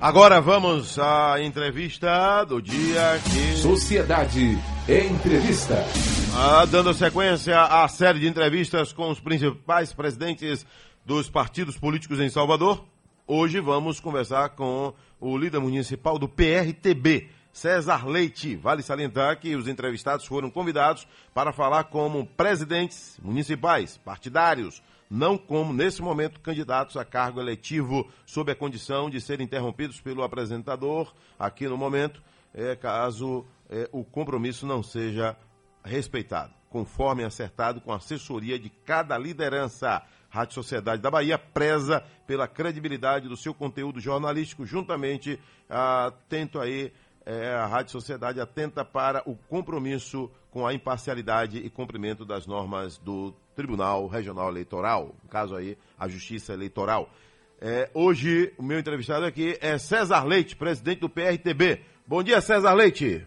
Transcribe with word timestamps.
Agora 0.00 0.40
vamos 0.40 0.98
à 0.98 1.42
entrevista 1.42 2.42
do 2.44 2.62
dia 2.62 3.20
que. 3.22 3.58
Sociedade 3.58 4.58
Entrevista. 4.88 5.74
Ah, 6.34 6.64
dando 6.64 6.94
sequência 6.94 7.60
à 7.60 7.86
série 7.86 8.18
de 8.20 8.26
entrevistas 8.26 8.94
com 8.94 9.10
os 9.10 9.20
principais 9.20 9.92
presidentes 9.92 10.64
dos 11.04 11.28
partidos 11.28 11.76
políticos 11.76 12.18
em 12.18 12.30
Salvador. 12.30 12.82
Hoje 13.26 13.60
vamos 13.60 14.00
conversar 14.00 14.48
com 14.50 14.94
o 15.20 15.36
líder 15.36 15.60
municipal 15.60 16.18
do 16.18 16.26
PRTB, 16.26 17.28
César 17.52 18.08
Leite. 18.08 18.56
Vale 18.56 18.82
salientar 18.82 19.38
que 19.38 19.54
os 19.54 19.68
entrevistados 19.68 20.24
foram 20.24 20.48
convidados 20.48 21.06
para 21.34 21.52
falar 21.52 21.84
como 21.84 22.24
presidentes 22.24 23.20
municipais, 23.22 23.98
partidários, 23.98 24.82
não 25.10 25.36
como, 25.36 25.72
nesse 25.72 26.00
momento, 26.00 26.38
candidatos 26.38 26.96
a 26.96 27.04
cargo 27.04 27.40
eletivo, 27.40 28.08
sob 28.24 28.52
a 28.52 28.54
condição 28.54 29.10
de 29.10 29.20
serem 29.20 29.44
interrompidos 29.44 30.00
pelo 30.00 30.22
apresentador, 30.22 31.12
aqui 31.36 31.66
no 31.66 31.76
momento, 31.76 32.22
é, 32.54 32.76
caso 32.76 33.44
é, 33.68 33.88
o 33.90 34.04
compromisso 34.04 34.64
não 34.64 34.84
seja 34.84 35.36
respeitado, 35.84 36.54
conforme 36.68 37.24
acertado 37.24 37.80
com 37.80 37.92
a 37.92 37.96
assessoria 37.96 38.58
de 38.58 38.70
cada 38.70 39.18
liderança. 39.18 40.00
Rádio 40.28 40.54
Sociedade 40.54 41.02
da 41.02 41.10
Bahia 41.10 41.36
preza 41.36 42.04
pela 42.24 42.46
credibilidade 42.46 43.28
do 43.28 43.36
seu 43.36 43.52
conteúdo 43.52 43.98
jornalístico, 43.98 44.64
juntamente 44.64 45.40
atento 45.68 46.60
aí 46.60 46.92
é, 47.26 47.52
a 47.52 47.66
Rádio 47.66 47.92
Sociedade 47.92 48.40
atenta 48.40 48.84
para 48.84 49.22
o 49.28 49.34
compromisso 49.34 50.30
com 50.50 50.66
a 50.66 50.72
imparcialidade 50.72 51.58
e 51.58 51.68
cumprimento 51.68 52.24
das 52.24 52.46
normas 52.46 52.96
do 52.98 53.34
Tribunal 53.60 54.06
Regional 54.06 54.48
Eleitoral, 54.48 55.14
no 55.22 55.28
caso 55.28 55.54
aí, 55.54 55.76
a 55.98 56.08
Justiça 56.08 56.54
Eleitoral. 56.54 57.10
É, 57.60 57.90
hoje, 57.92 58.54
o 58.56 58.62
meu 58.62 58.78
entrevistado 58.78 59.26
aqui 59.26 59.58
é 59.60 59.76
César 59.76 60.24
Leite, 60.24 60.56
presidente 60.56 61.00
do 61.00 61.10
PRTB. 61.10 61.82
Bom 62.06 62.22
dia, 62.22 62.40
César 62.40 62.72
Leite. 62.72 63.26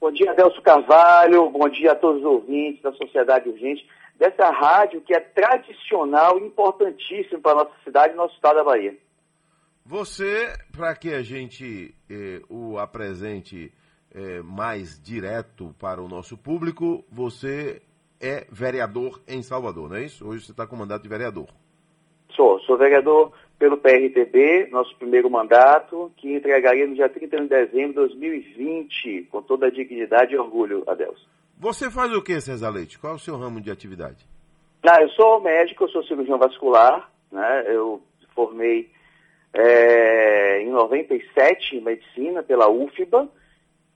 Bom 0.00 0.12
dia, 0.12 0.30
Adelso 0.30 0.62
Carvalho. 0.62 1.50
Bom 1.50 1.68
dia 1.68 1.92
a 1.92 1.96
todos 1.96 2.20
os 2.20 2.28
ouvintes 2.28 2.80
da 2.80 2.92
Sociedade 2.92 3.48
Urgente, 3.48 3.84
dessa 4.16 4.50
rádio 4.50 5.00
que 5.00 5.12
é 5.12 5.18
tradicional 5.18 6.38
e 6.38 6.46
importantíssima 6.46 7.40
para 7.40 7.52
a 7.60 7.64
nossa 7.64 7.74
cidade 7.82 8.14
e 8.14 8.16
nosso 8.16 8.36
estado 8.36 8.54
da 8.54 8.64
Bahia. 8.64 8.96
Você, 9.84 10.52
para 10.70 10.94
que 10.94 11.12
a 11.12 11.22
gente 11.22 11.92
eh, 12.08 12.40
o 12.48 12.78
apresente 12.78 13.72
eh, 14.14 14.42
mais 14.42 15.00
direto 15.02 15.74
para 15.76 16.00
o 16.00 16.06
nosso 16.06 16.38
público, 16.38 17.04
você 17.10 17.82
é 18.20 18.46
vereador 18.50 19.20
em 19.26 19.42
Salvador, 19.42 19.88
não 19.88 19.96
é 19.96 20.04
isso? 20.04 20.26
Hoje 20.26 20.44
você 20.44 20.52
está 20.52 20.66
com 20.66 20.76
mandato 20.76 21.02
de 21.02 21.08
vereador. 21.08 21.48
Sou, 22.34 22.60
sou 22.60 22.76
vereador 22.76 23.32
pelo 23.58 23.76
PRTB, 23.76 24.68
nosso 24.70 24.94
primeiro 24.96 25.28
mandato, 25.28 26.12
que 26.16 26.34
entregaria 26.34 26.86
no 26.86 26.94
dia 26.94 27.08
31 27.08 27.42
de 27.42 27.48
dezembro 27.48 28.08
de 28.08 28.16
2020, 28.16 29.28
com 29.30 29.42
toda 29.42 29.66
a 29.66 29.70
dignidade 29.70 30.34
e 30.34 30.38
orgulho, 30.38 30.84
Adelso. 30.86 31.28
Você 31.58 31.90
faz 31.90 32.12
o 32.14 32.22
que, 32.22 32.40
César 32.40 32.70
Leite? 32.70 32.98
Qual 32.98 33.14
é 33.14 33.16
o 33.16 33.18
seu 33.18 33.36
ramo 33.36 33.60
de 33.60 33.70
atividade? 33.70 34.24
Ah, 34.88 35.02
eu 35.02 35.08
sou 35.10 35.40
médico, 35.40 35.84
eu 35.84 35.88
sou 35.88 36.04
cirurgião 36.04 36.38
vascular, 36.38 37.10
né? 37.32 37.64
Eu 37.66 38.00
formei 38.32 38.88
é, 39.52 40.62
em 40.62 40.70
97 40.70 41.76
em 41.76 41.80
medicina 41.80 42.42
pela 42.44 42.70
UFBA 42.70 43.28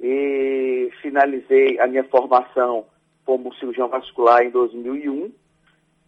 e 0.01 0.91
finalizei 1.01 1.79
a 1.79 1.87
minha 1.87 2.03
formação 2.05 2.87
como 3.25 3.55
cirurgião 3.55 3.89
vascular 3.89 4.43
em 4.43 4.51
2001, 4.51 5.33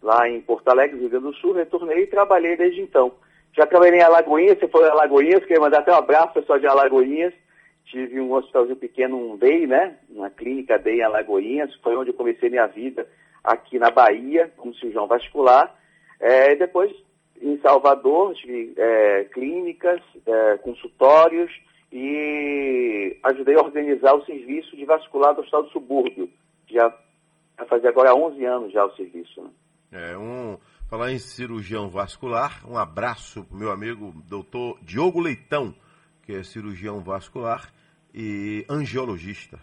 lá 0.01 0.29
em 0.29 0.41
Porto 0.41 0.67
Alegre, 0.69 0.99
Rio 0.99 1.09
Grande 1.09 1.25
do 1.25 1.33
Sul, 1.35 1.53
retornei 1.53 2.03
e 2.03 2.07
trabalhei 2.07 2.55
desde 2.55 2.81
então. 2.81 3.13
Já 3.55 3.65
trabalhei 3.65 3.99
em 3.99 4.03
Alagoinhas, 4.03 4.59
você 4.59 4.67
foi 4.67 4.85
em 4.85 4.89
Alagoinhas, 4.89 5.45
queria 5.45 5.61
mandar 5.61 5.79
até 5.79 5.91
um 5.91 5.97
abraço 5.97 6.33
pessoal 6.33 6.59
de 6.59 6.67
Alagoinhas. 6.67 7.33
Tive 7.85 8.19
um 8.19 8.33
hospitalzinho 8.33 8.75
pequeno, 8.75 9.15
um 9.15 9.37
DEI, 9.37 9.67
né? 9.67 9.97
Uma 10.09 10.29
clínica 10.29 10.77
DEI 10.77 10.99
em 10.99 11.03
Alagoinhas, 11.03 11.73
foi 11.75 11.95
onde 11.95 12.09
eu 12.09 12.15
comecei 12.15 12.49
minha 12.49 12.67
vida 12.67 13.07
aqui 13.43 13.79
na 13.79 13.91
Bahia, 13.91 14.51
como 14.57 14.73
cirurgião 14.75 15.07
vascular. 15.07 15.73
É, 16.19 16.55
depois 16.55 16.91
em 17.41 17.57
Salvador, 17.59 18.33
tive 18.35 18.73
é, 18.77 19.25
clínicas, 19.25 20.01
é, 20.25 20.57
consultórios 20.57 21.51
e 21.91 23.17
ajudei 23.23 23.55
a 23.55 23.61
organizar 23.61 24.15
o 24.15 24.25
serviço 24.25 24.75
de 24.75 24.83
vascular 24.83 25.33
do 25.33 25.43
Estado 25.43 25.63
do 25.63 25.71
Subúrbio. 25.71 26.29
Já 26.67 26.93
vai 27.57 27.67
fazer 27.67 27.87
agora 27.87 28.15
11 28.15 28.45
anos 28.45 28.73
já 28.73 28.85
o 28.85 28.95
serviço. 28.95 29.41
Né? 29.41 29.49
É, 29.91 30.17
um, 30.17 30.57
falar 30.89 31.11
em 31.11 31.19
cirurgião 31.19 31.89
vascular, 31.89 32.61
um 32.69 32.77
abraço 32.77 33.43
para 33.45 33.57
meu 33.57 33.71
amigo 33.71 34.13
doutor 34.27 34.77
Diogo 34.81 35.19
Leitão, 35.19 35.73
que 36.23 36.33
é 36.33 36.43
cirurgião 36.43 37.01
vascular 37.01 37.71
e 38.13 38.65
angiologista. 38.69 39.59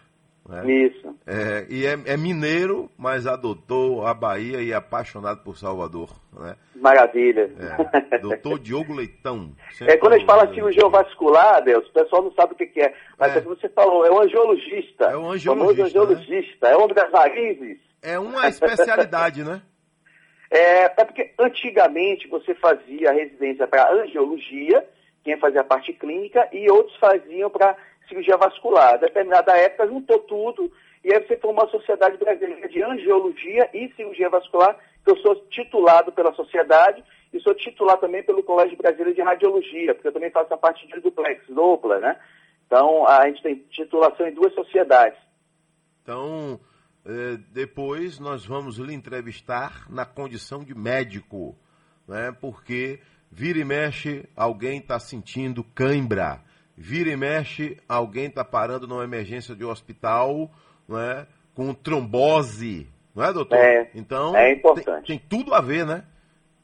Né? 0.47 0.71
Isso. 0.71 1.15
É, 1.25 1.65
e 1.69 1.85
é, 1.85 1.93
é, 2.05 2.17
mineiro, 2.17 2.91
mas 2.97 3.25
adotou 3.25 4.05
a 4.05 4.13
Bahia 4.13 4.61
e 4.61 4.71
é 4.71 4.75
apaixonado 4.75 5.41
por 5.41 5.57
Salvador. 5.57 6.09
Né? 6.33 6.55
Maravilha. 6.75 7.49
É, 8.11 8.17
doutor 8.19 8.59
Diogo 8.59 8.93
Leitão. 8.93 9.51
É, 9.87 9.97
quando 9.97 10.13
a 10.13 10.17
gente 10.17 10.27
fala 10.27 10.53
cirurgião 10.53 10.89
vascular, 10.89 11.61
Deus, 11.63 11.87
o 11.87 11.93
pessoal 11.93 12.23
não 12.23 12.31
sabe 12.33 12.53
o 12.53 12.55
que, 12.55 12.67
que 12.67 12.81
é. 12.81 12.93
Mas 13.17 13.35
é. 13.35 13.41
você 13.41 13.67
falou, 13.69 14.05
é 14.05 14.11
um 14.11 14.21
angiologista. 14.21 15.05
É 15.05 15.17
um 15.17 15.31
angiologista. 15.31 15.85
angiologista. 15.85 16.67
Né? 16.67 16.73
É 16.73 16.77
homem 16.77 16.93
das 16.93 17.11
varizes. 17.11 17.77
É 18.01 18.19
uma 18.19 18.47
especialidade, 18.47 19.43
né? 19.43 19.61
É, 20.55 20.83
é 20.83 21.05
porque 21.05 21.33
antigamente 21.39 22.27
você 22.27 22.53
fazia 22.53 23.11
residência 23.11 23.65
para 23.65 23.91
angiologia, 23.91 24.87
quem 25.23 25.35
fazia 25.39 25.61
a 25.61 25.63
parte 25.63 25.91
clínica, 25.93 26.47
e 26.51 26.69
outros 26.69 26.95
faziam 26.97 27.49
para 27.49 27.75
cirurgia 28.07 28.37
vascular. 28.37 28.99
Determinada 28.99 29.57
época 29.57 29.87
juntou 29.87 30.19
tudo 30.19 30.71
e 31.03 31.13
aí 31.13 31.21
você 31.25 31.35
formou 31.37 31.65
a 31.65 31.69
Sociedade 31.69 32.17
Brasileira 32.17 32.67
de 32.69 32.81
Angiologia 32.81 33.69
e 33.73 33.91
Cirurgia 33.93 34.29
Vascular, 34.29 34.77
que 35.03 35.11
eu 35.11 35.17
sou 35.17 35.35
titulado 35.49 36.13
pela 36.13 36.33
sociedade 36.33 37.03
e 37.33 37.39
sou 37.41 37.53
titular 37.53 37.97
também 37.97 38.23
pelo 38.23 38.41
Colégio 38.43 38.77
Brasileiro 38.77 39.13
de 39.13 39.21
Radiologia, 39.21 39.93
porque 39.93 40.07
eu 40.07 40.13
também 40.13 40.31
faço 40.31 40.53
a 40.53 40.57
parte 40.57 40.87
de 40.87 41.01
duplex, 41.01 41.45
dupla, 41.49 41.99
né? 41.99 42.17
Então, 42.65 43.05
a 43.05 43.27
gente 43.27 43.43
tem 43.43 43.55
titulação 43.69 44.27
em 44.27 44.33
duas 44.33 44.53
sociedades. 44.53 45.19
Então, 46.01 46.59
eh, 47.05 47.37
depois 47.51 48.17
nós 48.17 48.45
vamos 48.45 48.77
lhe 48.77 48.93
entrevistar 48.93 49.85
na 49.89 50.05
condição 50.05 50.63
de 50.63 50.73
médico, 50.73 51.53
né? 52.07 52.31
Porque 52.39 53.01
vira 53.29 53.59
e 53.59 53.65
mexe, 53.65 54.29
alguém 54.37 54.77
está 54.77 54.99
sentindo 54.99 55.65
cãibra 55.75 56.41
vira 56.75 57.09
e 57.09 57.15
mexe, 57.15 57.77
alguém 57.87 58.25
está 58.25 58.43
parando 58.43 58.87
numa 58.87 59.03
emergência 59.03 59.55
de 59.55 59.63
hospital, 59.63 60.49
não 60.87 60.99
é? 60.99 61.27
Com 61.55 61.73
trombose, 61.73 62.87
não 63.15 63.23
é, 63.23 63.33
doutor? 63.33 63.57
É, 63.57 63.89
então, 63.93 64.35
é 64.35 64.51
importante. 64.51 65.07
Tem, 65.07 65.17
tem 65.17 65.27
tudo 65.27 65.53
a 65.53 65.61
ver, 65.61 65.85
né? 65.85 66.03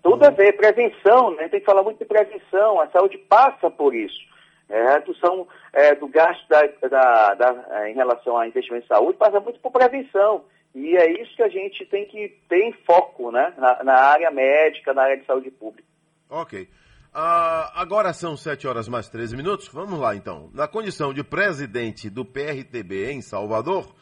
Tudo 0.02 0.26
a 0.26 0.30
ver, 0.30 0.54
prevenção, 0.54 1.36
né? 1.36 1.48
Tem 1.50 1.60
que 1.60 1.66
falar 1.66 1.84
muito 1.84 2.00
de 2.00 2.06
prevenção, 2.06 2.80
a 2.80 2.88
saúde 2.90 3.18
passa 3.18 3.70
por 3.70 3.94
isso. 3.94 4.28
É, 4.70 4.94
redução 4.94 5.48
é, 5.74 5.96
do 5.96 6.08
gasto 6.08 6.48
da, 6.48 6.62
da, 6.88 7.34
da, 7.34 7.66
é, 7.82 7.92
em 7.92 7.96
relação 7.96 8.38
a 8.38 8.48
investimento 8.48 8.86
em 8.86 8.88
saúde 8.88 9.18
passa 9.18 9.40
muito 9.40 9.60
por 9.60 9.72
prevenção. 9.72 10.44
E 10.76 10.96
é 10.96 11.22
isso 11.22 11.36
que 11.36 11.42
a 11.42 11.50
gente 11.50 11.84
tem 11.88 12.06
que 12.06 12.30
ter 12.48 12.62
em 12.62 12.74
foco, 12.86 13.32
né? 13.32 13.54
Na, 13.58 13.84
na 13.84 13.94
área 13.96 14.30
médica, 14.30 14.94
na 14.94 15.04
área 15.04 15.18
de 15.18 15.26
saúde 15.26 15.50
pública. 15.50 15.88
Ok. 16.30 16.68
Ah, 17.14 17.72
agora 17.76 18.14
são 18.14 18.38
7 18.38 18.68
horas 18.68 18.88
mais 18.88 19.10
13 19.10 19.36
minutos. 19.36 19.68
Vamos 19.68 20.00
lá 20.00 20.16
então. 20.16 20.50
Na 20.54 20.68
condição 20.68 21.14
de 21.14 21.24
presidente 21.24 22.10
do 22.10 22.24
PRTB 22.24 23.12
em 23.12 23.22
Salvador, 23.22 23.96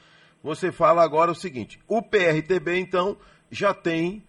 você 0.43 0.71
fala 0.71 1.03
agora 1.03 1.31
o 1.31 1.35
seguinte: 1.35 1.79
o 1.87 2.01
PRTB 2.01 2.79
então 2.79 3.17
já 3.49 3.73
tem 3.73 4.23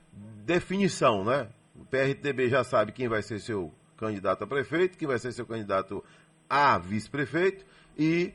definição, 0.44 1.24
né? 1.24 1.48
O 1.74 1.84
PRTB 1.84 2.48
já 2.48 2.62
sabe 2.62 2.92
quem 2.92 3.08
vai 3.08 3.22
ser 3.22 3.40
seu 3.40 3.72
candidato 3.96 4.44
a 4.44 4.46
prefeito, 4.46 4.96
quem 4.96 5.08
vai 5.08 5.18
ser 5.18 5.32
seu 5.32 5.44
candidato 5.44 6.04
a 6.48 6.78
vice-prefeito 6.78 7.66
e 7.98 8.32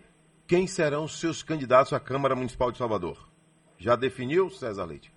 quem 0.47 0.67
serão 0.67 1.07
seus 1.07 1.41
candidatos 1.41 1.93
à 1.93 1.99
Câmara 1.99 2.35
Municipal 2.35 2.71
de 2.71 2.77
Salvador. 2.77 3.17
Já 3.77 3.95
definiu, 3.95 4.49
César 4.49 4.85
Leite? 4.85 5.11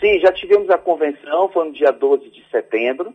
Sim, 0.00 0.20
já 0.20 0.32
tivemos 0.32 0.68
a 0.70 0.76
convenção, 0.76 1.48
foi 1.48 1.66
no 1.66 1.72
dia 1.72 1.90
12 1.90 2.30
de 2.30 2.44
setembro. 2.50 3.14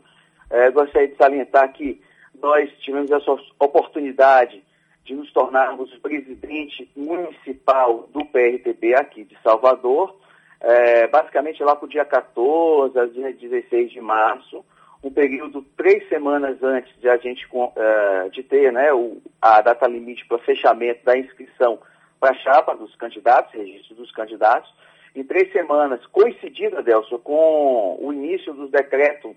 É, 0.51 0.69
gostaria 0.69 1.07
de 1.07 1.15
salientar 1.15 1.71
que 1.71 2.01
nós 2.41 2.69
tivemos 2.79 3.09
essa 3.09 3.31
oportunidade 3.57 4.61
de 5.05 5.15
nos 5.15 5.31
tornarmos 5.31 5.93
presidente 5.99 6.89
municipal 6.95 8.09
do 8.13 8.25
PRTB 8.25 8.93
aqui 8.95 9.23
de 9.23 9.37
Salvador, 9.41 10.15
é, 10.59 11.07
basicamente 11.07 11.63
lá 11.63 11.75
para 11.75 11.85
o 11.85 11.89
dia 11.89 12.05
14 12.05 12.99
a 12.99 13.05
dia 13.05 13.33
16 13.33 13.91
de 13.91 14.01
março, 14.01 14.63
um 15.03 15.09
período 15.09 15.65
três 15.75 16.07
semanas 16.09 16.61
antes 16.61 16.93
de 16.99 17.09
a 17.09 17.17
gente 17.17 17.47
uh, 17.51 18.29
de 18.29 18.43
ter 18.43 18.71
né, 18.71 18.89
a 19.41 19.61
data 19.61 19.87
limite 19.87 20.25
para 20.27 20.37
fechamento 20.39 21.03
da 21.03 21.17
inscrição 21.17 21.79
para 22.19 22.31
a 22.31 22.35
chapa 22.35 22.75
dos 22.75 22.93
candidatos, 22.95 23.51
registro 23.53 23.95
dos 23.95 24.11
candidatos, 24.11 24.71
em 25.15 25.23
três 25.23 25.51
semanas, 25.51 26.05
coincidida, 26.07 26.83
Delso, 26.83 27.17
com 27.19 27.97
o 27.99 28.13
início 28.13 28.53
do 28.53 28.67
decreto 28.67 29.35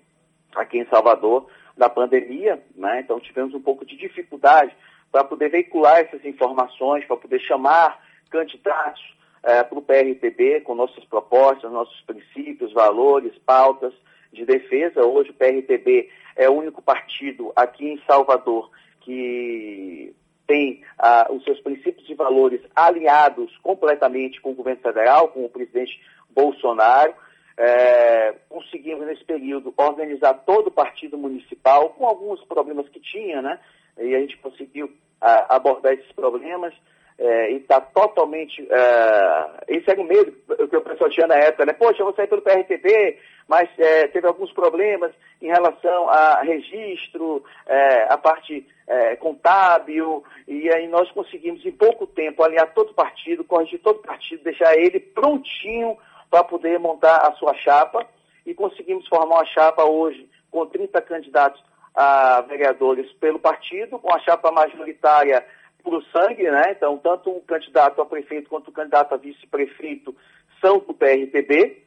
aqui 0.55 0.79
em 0.79 0.85
Salvador, 0.87 1.47
da 1.77 1.89
pandemia, 1.89 2.61
né? 2.75 3.01
então 3.01 3.19
tivemos 3.19 3.53
um 3.53 3.61
pouco 3.61 3.85
de 3.85 3.97
dificuldade 3.97 4.75
para 5.11 5.23
poder 5.23 5.49
veicular 5.49 5.99
essas 5.99 6.23
informações, 6.25 7.05
para 7.05 7.17
poder 7.17 7.39
chamar 7.39 8.01
candidatos 8.29 9.01
é, 9.43 9.63
para 9.63 9.77
o 9.77 9.81
PRTB 9.81 10.61
com 10.61 10.73
nossas 10.73 11.03
propostas, 11.05 11.71
nossos 11.71 12.01
princípios, 12.01 12.73
valores, 12.73 13.37
pautas 13.45 13.93
de 14.33 14.45
defesa. 14.45 15.05
Hoje 15.05 15.29
o 15.29 15.33
PRTB 15.33 16.09
é 16.35 16.49
o 16.49 16.53
único 16.53 16.81
partido 16.81 17.53
aqui 17.55 17.87
em 17.87 18.01
Salvador 18.07 18.69
que 19.01 20.13
tem 20.47 20.83
ah, 20.97 21.27
os 21.29 21.43
seus 21.43 21.59
princípios 21.61 22.09
e 22.09 22.13
valores 22.13 22.61
alinhados 22.75 23.55
completamente 23.57 24.41
com 24.41 24.51
o 24.51 24.55
governo 24.55 24.81
federal, 24.81 25.27
com 25.29 25.45
o 25.45 25.49
presidente 25.49 25.99
Bolsonaro. 26.29 27.13
É, 27.57 28.35
conseguimos, 28.49 29.05
nesse 29.05 29.23
período, 29.23 29.73
organizar 29.77 30.33
todo 30.45 30.67
o 30.67 30.71
partido 30.71 31.17
municipal, 31.17 31.89
com 31.91 32.05
alguns 32.05 32.43
problemas 32.45 32.87
que 32.89 32.99
tinha, 32.99 33.41
né? 33.41 33.59
E 33.97 34.13
a 34.13 34.19
gente 34.19 34.37
conseguiu 34.37 34.91
ah, 35.21 35.55
abordar 35.55 35.93
esses 35.93 36.11
problemas 36.11 36.73
é, 37.17 37.51
e 37.51 37.57
está 37.57 37.79
totalmente. 37.79 38.67
É, 38.69 39.95
o 39.97 40.03
medo 40.03 40.33
que 40.67 40.75
o 40.75 40.81
pessoal 40.81 41.09
tinha 41.09 41.27
na 41.27 41.35
época, 41.35 41.65
né? 41.65 41.73
Poxa, 41.73 42.01
eu 42.01 42.05
vou 42.05 42.15
sair 42.15 42.27
pelo 42.27 42.41
PRTB, 42.41 43.17
mas 43.47 43.69
é, 43.77 44.07
teve 44.07 44.27
alguns 44.27 44.51
problemas 44.51 45.11
em 45.41 45.47
relação 45.47 46.09
a 46.09 46.41
registro, 46.41 47.43
é, 47.65 48.13
a 48.13 48.17
parte 48.17 48.67
é, 48.87 49.15
contábil, 49.15 50.23
e 50.47 50.69
aí 50.69 50.87
nós 50.87 51.09
conseguimos, 51.11 51.65
em 51.65 51.71
pouco 51.71 52.05
tempo, 52.05 52.43
alinhar 52.43 52.73
todo 52.73 52.89
o 52.89 52.95
partido, 52.95 53.43
corrigir 53.43 53.79
todo 53.79 53.97
o 53.97 54.03
partido, 54.03 54.43
deixar 54.43 54.75
ele 54.77 54.99
prontinho 54.99 55.97
para 56.35 56.43
poder 56.43 56.77
montar 56.77 57.15
a 57.25 57.31
sua 57.35 57.53
chapa, 57.53 58.05
e 58.45 58.53
conseguimos 58.53 59.07
formar 59.07 59.37
uma 59.37 59.45
chapa 59.45 59.85
hoje 59.85 60.29
com 60.51 60.65
30 60.65 61.01
candidatos 61.01 61.63
a 61.95 62.41
vereadores 62.41 63.09
pelo 63.13 63.39
partido, 63.39 63.97
com 63.97 64.13
a 64.13 64.19
chapa 64.19 64.51
majoritária 64.51 65.45
puro 65.81 66.03
sangue, 66.11 66.51
né? 66.51 66.71
Então, 66.71 66.97
tanto 66.97 67.29
o 67.29 67.39
candidato 67.39 68.01
a 68.01 68.05
prefeito 68.05 68.49
quanto 68.49 68.67
o 68.67 68.73
candidato 68.73 69.13
a 69.13 69.17
vice-prefeito 69.17 70.13
são 70.59 70.79
do 70.79 70.93
PRTB. 70.93 71.81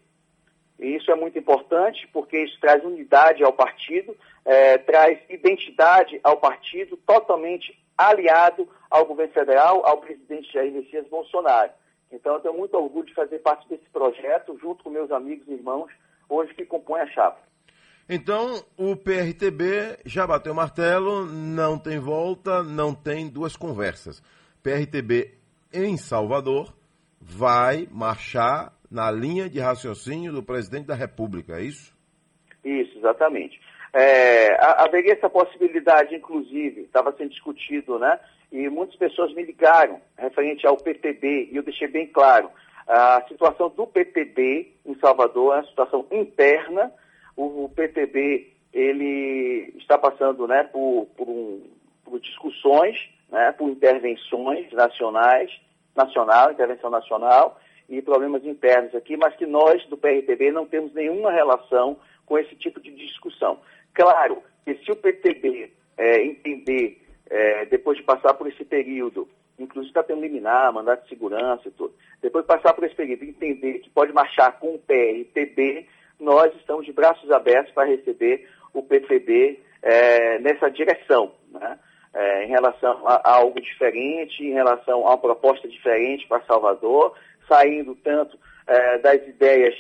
E 0.81 0.97
isso 0.97 1.11
é 1.11 1.15
muito 1.15 1.39
importante 1.39 2.09
porque 2.11 2.43
isso 2.43 2.59
traz 2.59 2.83
unidade 2.83 3.45
ao 3.45 3.53
partido, 3.53 4.17
é, 4.47 4.79
traz 4.79 5.19
identidade 5.29 6.19
ao 6.25 6.39
partido, 6.39 6.97
totalmente 6.97 7.79
aliado 7.99 8.67
ao 8.91 9.05
governo 9.05 9.35
federal, 9.35 9.85
ao 9.85 9.99
presidente 9.99 10.50
Jair 10.55 10.73
Messias 10.73 11.06
Bolsonaro. 11.06 11.71
Então, 12.10 12.34
eu 12.34 12.40
tenho 12.40 12.55
muito 12.55 12.75
orgulho 12.75 13.06
de 13.06 13.14
fazer 13.14 13.38
parte 13.40 13.69
desse 13.69 13.88
projeto, 13.90 14.58
junto 14.60 14.82
com 14.82 14.90
meus 14.90 15.10
amigos 15.10 15.46
e 15.49 15.52
irmãos, 15.52 15.90
hoje 16.28 16.55
que 16.55 16.64
compõem 16.64 17.02
a 17.02 17.06
chapa. 17.06 17.40
Então, 18.08 18.62
o 18.76 18.96
PRTB 18.96 19.99
já 20.06 20.26
bateu 20.26 20.52
o 20.52 20.56
martelo, 20.56 21.26
não 21.26 21.78
tem 21.78 21.99
volta, 21.99 22.62
não 22.62 22.94
tem 22.94 23.28
duas 23.28 23.55
conversas. 23.55 24.22
PRTB 24.62 25.34
em 25.72 25.96
Salvador 25.99 26.75
vai 27.20 27.87
marchar 27.90 28.72
na 28.90 29.11
linha 29.11 29.50
de 29.50 29.61
raciocínio 29.61 30.32
do 30.32 30.43
presidente 30.43 30.87
da 30.87 30.94
República, 30.94 31.58
é 31.58 31.62
isso? 31.62 31.94
Isso, 32.64 32.96
exatamente. 32.96 33.61
É, 33.93 34.56
haveria 34.82 35.12
essa 35.12 35.28
possibilidade, 35.28 36.14
inclusive, 36.14 36.82
estava 36.82 37.12
sendo 37.12 37.31
discutido, 37.31 37.99
né? 37.99 38.19
E 38.50 38.69
muitas 38.69 38.97
pessoas 38.97 39.35
me 39.35 39.43
ligaram 39.43 40.00
referente 40.17 40.67
ao 40.67 40.77
PTB, 40.77 41.50
e 41.53 41.56
eu 41.56 41.62
deixei 41.62 41.89
bem 41.89 42.06
claro, 42.06 42.50
a 42.87 43.23
situação 43.29 43.69
do 43.69 43.87
PTB 43.87 44.73
em 44.87 44.95
Salvador 44.99 45.55
é 45.55 45.56
uma 45.59 45.67
situação 45.67 46.06
interna, 46.11 46.91
o, 47.37 47.69
PTB 47.69 48.53
ele 48.73 49.73
está 49.77 49.97
passando 49.97 50.47
né, 50.49 50.65
por, 50.65 51.06
por, 51.17 51.29
um, 51.29 51.62
por 52.05 52.19
discussões, 52.19 52.97
né, 53.31 53.53
por 53.53 53.69
intervenções 53.69 54.73
nacionais, 54.73 55.50
nacional, 55.95 56.50
intervenção 56.50 56.91
nacional 56.91 57.61
e 57.89 58.03
problemas 58.03 58.45
internos 58.45 58.95
aqui, 58.95 59.17
mas 59.17 59.37
que 59.37 59.47
nós 59.47 59.85
do 59.87 59.97
PRTB 59.97 60.50
não 60.50 60.67
temos 60.67 60.93
nenhuma 60.95 61.31
relação 61.31 61.97
com 62.27 62.39
esse 62.39 62.55
tipo 62.56 62.81
de 62.81 62.91
discussão. 62.91 63.61
Claro 63.95 64.43
que 64.65 64.75
se 64.77 64.91
o 64.91 64.97
PTB 64.97 65.73
é, 65.97 66.23
entender, 66.25 67.03
é, 67.30 67.66
depois 67.66 67.96
de 67.98 68.04
passar 68.04 68.34
por 68.34 68.48
esse 68.48 68.64
período, 68.64 69.28
inclusive 69.58 69.90
está 69.90 70.02
tendo 70.02 70.20
liminar, 70.20 70.72
mandato 70.72 71.02
de 71.02 71.08
segurança 71.08 71.69
e 71.69 71.70
tudo, 71.70 71.94
depois 72.22 72.44
de 72.44 72.48
passar 72.48 72.72
por 72.75 72.84
esse 72.84 72.94
período, 72.94 73.25
entender 73.25 73.80
que 73.80 73.90
pode 73.90 74.12
marchar 74.12 74.58
com 74.58 74.75
o 74.75 74.78
PRTB, 74.78 75.86
nós 76.19 76.54
estamos 76.56 76.86
de 76.86 76.92
braços 76.92 77.30
abertos 77.30 77.72
para 77.72 77.88
receber 77.88 78.48
o 78.72 78.82
PTB 78.82 79.60
é, 79.82 80.38
nessa 80.38 80.70
direção, 80.70 81.32
né? 81.52 81.78
é, 82.14 82.44
em 82.44 82.48
relação 82.48 83.06
a, 83.06 83.20
a, 83.25 83.34
algo 83.36 83.60
diferente, 83.60 84.42
em 84.42 84.52
relação 84.52 85.06
a 85.06 85.10
uma 85.10 85.19
proposta 85.19 85.69
diferente 85.69 86.26
para 86.26 86.44
Salvador, 86.44 87.14
saindo 87.46 87.94
tanto 87.96 88.38
é, 88.66 88.98
das 88.98 89.26
ideias 89.26 89.75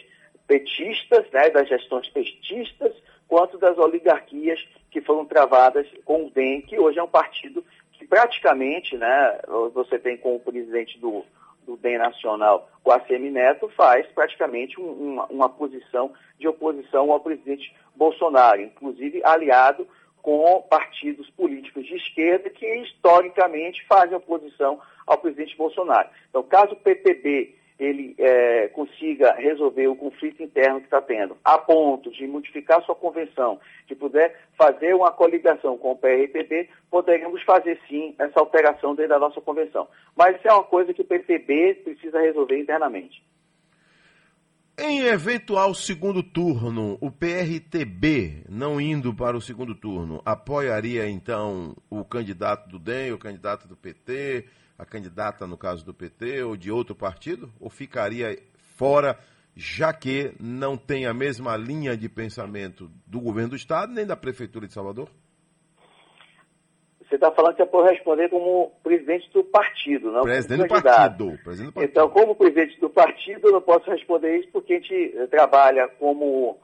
petistas, 0.46 1.30
né, 1.30 1.50
das 1.50 1.68
gestões 1.68 2.08
petistas, 2.08 2.94
quanto 3.28 3.58
das 3.58 3.76
oligarquias 3.78 4.58
que 4.90 5.00
foram 5.02 5.24
travadas 5.26 5.86
com 6.04 6.26
o 6.26 6.30
DEM, 6.30 6.62
que 6.62 6.78
hoje 6.80 6.98
é 6.98 7.02
um 7.02 7.08
partido 7.08 7.62
que 7.92 8.06
praticamente, 8.06 8.96
né, 8.96 9.38
você 9.74 9.98
tem 9.98 10.16
como 10.16 10.40
presidente 10.40 10.98
do, 10.98 11.24
do 11.66 11.76
DEM 11.76 11.98
Nacional, 11.98 12.68
o 12.82 12.90
ACM 12.90 13.30
Neto, 13.30 13.68
faz 13.76 14.06
praticamente 14.08 14.80
um, 14.80 14.90
uma, 14.90 15.26
uma 15.26 15.48
posição 15.48 16.12
de 16.38 16.48
oposição 16.48 17.12
ao 17.12 17.20
presidente 17.20 17.74
Bolsonaro, 17.94 18.62
inclusive 18.62 19.22
aliado 19.22 19.86
com 20.22 20.62
partidos 20.62 21.28
políticos 21.30 21.86
de 21.86 21.96
esquerda 21.96 22.50
que 22.50 22.66
historicamente 22.82 23.84
fazem 23.86 24.16
oposição 24.16 24.80
ao 25.06 25.18
presidente 25.18 25.56
Bolsonaro. 25.56 26.08
Então, 26.28 26.42
caso 26.42 26.72
o 26.72 26.76
PTB 26.76 27.56
ele 27.78 28.14
é, 28.18 28.68
consiga 28.68 29.32
resolver 29.34 29.86
o 29.86 29.96
conflito 29.96 30.42
interno 30.42 30.80
que 30.80 30.86
está 30.86 31.00
tendo, 31.00 31.36
a 31.44 31.56
ponto 31.56 32.10
de 32.10 32.26
modificar 32.26 32.82
sua 32.84 32.94
convenção, 32.94 33.60
de 33.86 33.94
puder 33.94 34.36
fazer 34.56 34.94
uma 34.94 35.12
coligação 35.12 35.78
com 35.78 35.92
o 35.92 35.96
PRTB, 35.96 36.68
poderemos 36.90 37.42
fazer 37.44 37.80
sim 37.88 38.14
essa 38.18 38.40
alteração 38.40 38.94
dentro 38.94 39.10
da 39.10 39.18
nossa 39.18 39.40
convenção. 39.40 39.86
Mas 40.16 40.36
isso 40.36 40.48
é 40.48 40.52
uma 40.52 40.64
coisa 40.64 40.92
que 40.92 41.02
o 41.02 41.04
PTB 41.04 41.82
precisa 41.84 42.20
resolver 42.20 42.58
internamente. 42.58 43.22
Em 44.80 45.00
eventual 45.00 45.74
segundo 45.74 46.22
turno, 46.22 46.96
o 47.00 47.10
PRTB, 47.10 48.44
não 48.48 48.80
indo 48.80 49.12
para 49.12 49.36
o 49.36 49.40
segundo 49.40 49.74
turno, 49.74 50.22
apoiaria 50.24 51.08
então 51.08 51.76
o 51.90 52.04
candidato 52.04 52.68
do 52.68 52.78
DEM, 52.78 53.12
o 53.12 53.18
candidato 53.18 53.66
do 53.66 53.76
PT, 53.76 54.46
a 54.78 54.86
candidata, 54.86 55.46
no 55.46 55.58
caso 55.58 55.84
do 55.84 55.92
PT, 55.92 56.42
ou 56.44 56.56
de 56.56 56.70
outro 56.70 56.94
partido? 56.94 57.50
Ou 57.60 57.68
ficaria 57.68 58.38
fora, 58.76 59.18
já 59.56 59.92
que 59.92 60.32
não 60.38 60.76
tem 60.76 61.04
a 61.04 61.12
mesma 61.12 61.56
linha 61.56 61.96
de 61.96 62.08
pensamento 62.08 62.88
do 63.04 63.20
governo 63.20 63.50
do 63.50 63.56
Estado, 63.56 63.92
nem 63.92 64.06
da 64.06 64.16
Prefeitura 64.16 64.68
de 64.68 64.72
Salvador? 64.72 65.08
Você 67.08 67.14
está 67.14 67.32
falando 67.32 67.56
que 67.56 67.62
é 67.62 67.66
por 67.66 67.84
responder 67.86 68.28
como 68.28 68.70
presidente 68.82 69.32
do 69.32 69.42
partido, 69.42 70.12
não 70.12 70.22
presidente 70.22 70.68
como 70.68 70.80
do 70.80 70.82
partido, 70.82 71.38
presidente 71.42 71.66
do 71.66 71.72
partido. 71.72 71.90
Então, 71.90 72.10
como 72.10 72.36
presidente 72.36 72.80
do 72.80 72.90
partido, 72.90 73.48
eu 73.48 73.52
não 73.52 73.62
posso 73.62 73.90
responder 73.90 74.38
isso 74.38 74.48
porque 74.52 74.74
a 74.74 74.76
gente 74.76 75.26
trabalha 75.30 75.88
como, 75.98 76.58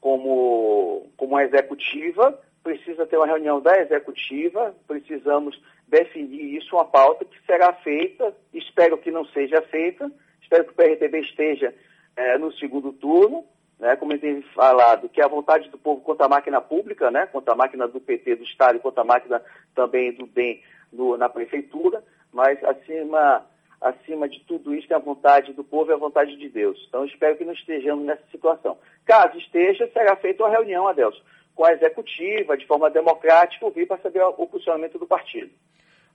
como, 0.00 1.10
como 1.16 1.40
executiva, 1.40 2.40
precisa 2.62 3.06
ter 3.06 3.16
uma 3.16 3.26
reunião 3.26 3.60
da 3.60 3.76
executiva, 3.80 4.72
precisamos 4.86 5.60
definir 5.88 6.56
isso, 6.56 6.76
uma 6.76 6.84
pauta 6.84 7.24
que 7.24 7.36
será 7.46 7.72
feita, 7.72 8.34
espero 8.52 8.98
que 8.98 9.10
não 9.10 9.24
seja 9.26 9.60
feita, 9.62 10.10
espero 10.42 10.64
que 10.64 10.72
o 10.72 10.74
PRTB 10.74 11.20
esteja 11.20 11.74
é, 12.16 12.38
no 12.38 12.52
segundo 12.52 12.92
turno, 12.92 13.44
né, 13.78 13.96
como 13.96 14.12
eu 14.12 14.20
tenho 14.20 14.42
falado, 14.54 15.08
que 15.08 15.20
é 15.20 15.24
a 15.24 15.28
vontade 15.28 15.68
do 15.70 15.78
povo 15.78 16.00
contra 16.00 16.26
a 16.26 16.28
máquina 16.28 16.60
pública, 16.60 17.10
né, 17.10 17.26
contra 17.26 17.54
a 17.54 17.56
máquina 17.56 17.86
do 17.86 18.00
PT 18.00 18.36
do 18.36 18.44
Estado 18.44 18.76
e 18.76 18.80
contra 18.80 19.02
a 19.02 19.06
máquina 19.06 19.42
também 19.74 20.12
do 20.12 20.26
DEM 20.26 20.60
no, 20.92 21.16
na 21.16 21.28
prefeitura, 21.28 22.02
mas 22.32 22.62
acima, 22.64 23.46
acima 23.80 24.28
de 24.28 24.40
tudo 24.40 24.74
isso 24.74 24.92
é 24.92 24.96
a 24.96 25.00
vontade 25.00 25.52
do 25.52 25.64
povo 25.64 25.90
e 25.90 25.94
a 25.94 25.98
vontade 25.98 26.36
de 26.36 26.48
Deus. 26.48 26.84
Então 26.88 27.04
espero 27.04 27.36
que 27.36 27.44
não 27.44 27.52
estejamos 27.52 28.04
nessa 28.04 28.24
situação. 28.30 28.76
Caso 29.06 29.38
esteja, 29.38 29.88
será 29.92 30.16
feita 30.16 30.42
uma 30.42 30.50
reunião, 30.50 30.88
Adelson, 30.88 31.22
com 31.58 31.64
a 31.64 31.72
executiva, 31.72 32.56
de 32.56 32.64
forma 32.68 32.88
democrática, 32.88 33.66
ouvir 33.66 33.84
para 33.84 33.98
saber 33.98 34.22
o 34.22 34.46
funcionamento 34.46 34.96
do 34.96 35.08
partido. 35.08 35.50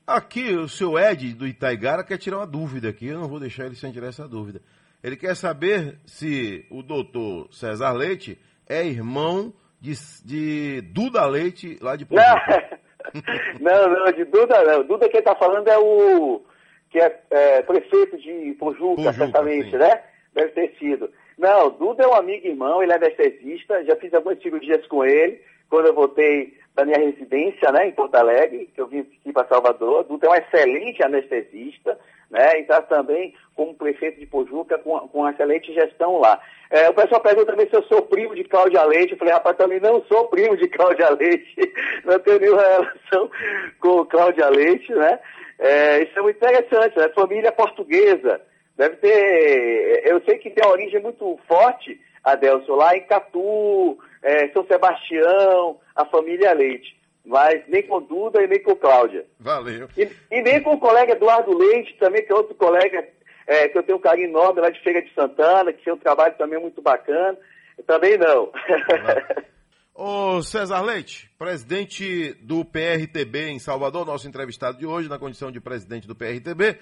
Aqui, 0.07 0.53
o 0.53 0.69
seu 0.69 0.97
Ed 0.97 1.33
do 1.33 1.45
Itaigara 1.45 2.01
quer 2.01 2.17
tirar 2.17 2.37
uma 2.37 2.47
dúvida 2.47 2.87
aqui, 2.87 3.07
eu 3.07 3.19
não 3.19 3.27
vou 3.27 3.41
deixar 3.41 3.65
ele 3.65 3.75
sem 3.75 3.91
tirar 3.91 4.07
essa 4.07 4.25
dúvida. 4.25 4.61
Ele 5.03 5.17
quer 5.17 5.35
saber 5.35 5.97
se 6.05 6.65
o 6.71 6.81
doutor 6.81 7.53
César 7.53 7.91
Leite 7.91 8.39
é 8.69 8.85
irmão 8.85 9.51
de, 9.81 9.91
de 10.23 10.81
Duda 10.93 11.25
Leite, 11.25 11.77
lá 11.81 11.97
de 11.97 12.05
Pojuca. 12.05 12.79
Não, 13.59 13.89
não, 13.89 14.11
de 14.11 14.23
Duda 14.25 14.63
não. 14.63 14.83
Duda 14.83 15.09
quem 15.09 15.19
está 15.19 15.35
falando 15.35 15.67
é 15.67 15.77
o 15.77 16.41
que 16.89 16.99
é, 16.99 17.21
é 17.29 17.61
prefeito 17.61 18.17
de 18.17 18.55
Pojuca, 18.57 18.95
Pojuca 18.95 19.13
certamente, 19.13 19.69
sim. 19.69 19.77
né? 19.77 20.01
Deve 20.33 20.51
ter 20.53 20.73
sido. 20.79 21.11
Não, 21.37 21.69
Duda 21.71 22.03
é 22.03 22.07
um 22.07 22.15
amigo 22.15 22.47
irmão, 22.47 22.81
ele 22.81 22.91
é 22.91 22.95
anestesista, 22.95 23.83
já 23.85 23.95
fiz 23.95 24.13
algumas 24.13 24.41
cirurgias 24.41 24.85
com 24.87 25.03
ele, 25.03 25.41
quando 25.69 25.87
eu 25.87 25.93
voltei 25.93 26.57
da 26.75 26.85
minha 26.85 26.97
residência, 26.97 27.71
né, 27.71 27.87
em 27.87 27.91
Porto 27.91 28.15
Alegre, 28.15 28.69
que 28.73 28.81
eu 28.81 28.87
vim 28.87 28.99
aqui 28.99 29.31
para 29.31 29.47
Salvador. 29.47 30.03
Dutra 30.03 30.29
é 30.29 30.31
um 30.31 30.35
excelente 30.35 31.03
anestesista, 31.03 31.97
né, 32.29 32.57
e 32.57 32.61
está 32.61 32.81
também 32.81 33.33
como 33.55 33.75
prefeito 33.75 34.19
de 34.19 34.25
Pojuca 34.25 34.77
com, 34.79 34.99
com 35.07 35.19
uma 35.19 35.31
excelente 35.31 35.71
gestão 35.73 36.19
lá. 36.19 36.39
É, 36.71 36.89
o 36.89 36.93
pessoal 36.93 37.21
pergunta 37.21 37.51
também 37.51 37.69
se 37.69 37.75
eu 37.75 37.83
sou 37.83 38.01
primo 38.01 38.33
de 38.33 38.43
Cláudia 38.43 38.83
Leite. 38.83 39.11
Eu 39.11 39.17
falei, 39.19 39.33
rapaz, 39.33 39.55
também 39.55 39.79
não 39.79 40.03
sou 40.05 40.27
primo 40.27 40.57
de 40.57 40.67
Cláudia 40.67 41.11
Leite, 41.11 41.55
não 42.03 42.17
tenho 42.19 42.39
nenhuma 42.39 42.61
relação 42.61 43.29
com 43.79 44.05
Cláudia 44.05 44.49
Leite, 44.49 44.91
né? 44.91 45.19
É, 45.59 46.03
isso 46.03 46.17
é 46.17 46.21
muito 46.23 46.37
interessante, 46.37 46.97
né? 46.97 47.09
Família 47.09 47.51
portuguesa. 47.51 48.41
Deve 48.75 48.95
ter. 48.97 50.01
Eu 50.05 50.21
sei 50.25 50.37
que 50.37 50.49
tem 50.49 50.63
uma 50.65 50.73
origem 50.73 51.01
muito 51.01 51.39
forte, 51.47 51.99
Adelson, 52.23 52.75
lá 52.75 52.95
em 52.95 53.03
Catu, 53.05 53.97
é, 54.21 54.49
São 54.49 54.65
Sebastião, 54.65 55.79
a 55.95 56.05
família 56.05 56.53
Leite. 56.53 56.99
Mas 57.25 57.63
nem 57.67 57.83
com 57.83 58.01
Duda 58.01 58.43
e 58.43 58.47
nem 58.47 58.61
com 58.61 58.75
Cláudia. 58.75 59.25
Valeu. 59.39 59.87
E, 59.97 60.09
e 60.29 60.41
nem 60.41 60.61
com 60.61 60.73
o 60.73 60.79
colega 60.79 61.13
Eduardo 61.13 61.57
Leite, 61.57 61.95
também, 61.97 62.25
que 62.25 62.31
é 62.31 62.35
outro 62.35 62.55
colega 62.55 63.07
é, 63.47 63.69
que 63.69 63.77
eu 63.77 63.83
tenho 63.83 63.97
um 63.97 64.01
carinho 64.01 64.29
enorme 64.29 64.61
lá 64.61 64.69
de 64.69 64.81
Feira 64.81 65.01
de 65.01 65.13
Santana, 65.13 65.71
que 65.71 65.83
tem 65.83 65.93
um 65.93 65.97
trabalho 65.97 66.35
também 66.37 66.59
muito 66.59 66.81
bacana. 66.81 67.37
Também 67.87 68.17
não. 68.17 68.51
Ô 69.95 70.41
César 70.41 70.81
Leite, 70.81 71.29
presidente 71.37 72.33
do 72.41 72.65
PRTB 72.65 73.49
em 73.49 73.59
Salvador, 73.59 74.05
nosso 74.05 74.27
entrevistado 74.27 74.77
de 74.77 74.87
hoje, 74.87 75.07
na 75.07 75.19
condição 75.19 75.51
de 75.51 75.61
presidente 75.61 76.07
do 76.07 76.15
PRTB. 76.15 76.79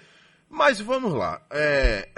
Mas 0.52 0.82
vamos 0.82 1.14
lá. 1.14 1.42
É, 1.50 2.10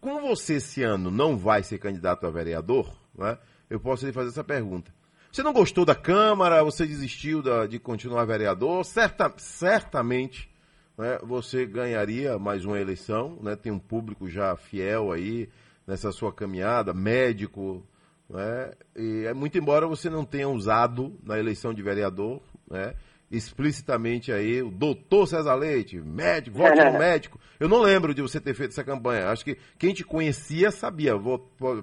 como 0.00 0.26
você 0.26 0.54
esse 0.54 0.82
ano 0.82 1.10
não 1.10 1.36
vai 1.36 1.62
ser 1.62 1.78
candidato 1.78 2.26
a 2.26 2.30
vereador, 2.30 2.90
né, 3.14 3.36
eu 3.68 3.78
posso 3.78 4.06
lhe 4.06 4.12
fazer 4.12 4.30
essa 4.30 4.42
pergunta. 4.42 4.90
Você 5.30 5.42
não 5.42 5.52
gostou 5.52 5.84
da 5.84 5.94
Câmara, 5.94 6.64
você 6.64 6.86
desistiu 6.86 7.42
da, 7.42 7.66
de 7.66 7.78
continuar 7.78 8.24
vereador, 8.24 8.82
Certa, 8.84 9.32
certamente 9.36 10.50
né, 10.96 11.18
você 11.22 11.66
ganharia 11.66 12.38
mais 12.38 12.64
uma 12.64 12.80
eleição, 12.80 13.38
né, 13.42 13.54
tem 13.54 13.70
um 13.70 13.78
público 13.78 14.28
já 14.28 14.56
fiel 14.56 15.12
aí 15.12 15.48
nessa 15.86 16.10
sua 16.12 16.32
caminhada, 16.32 16.94
médico, 16.94 17.86
né, 18.28 18.72
e 18.96 19.26
é 19.26 19.34
muito 19.34 19.58
embora 19.58 19.86
você 19.86 20.08
não 20.08 20.24
tenha 20.24 20.48
usado 20.48 21.14
na 21.22 21.38
eleição 21.38 21.74
de 21.74 21.82
vereador, 21.82 22.40
né, 22.68 22.94
explicitamente 23.30 24.32
aí 24.32 24.60
o 24.60 24.70
doutor 24.70 25.26
César 25.26 25.54
Leite, 25.54 25.96
médico, 26.00 26.58
vote 26.58 26.82
no 26.82 26.92
médico. 26.98 27.38
Eu 27.60 27.68
não 27.68 27.80
lembro 27.80 28.12
de 28.12 28.20
você 28.20 28.40
ter 28.40 28.54
feito 28.54 28.70
essa 28.72 28.82
campanha. 28.82 29.28
Acho 29.28 29.44
que 29.44 29.56
quem 29.78 29.94
te 29.94 30.04
conhecia 30.04 30.70
sabia, 30.70 31.12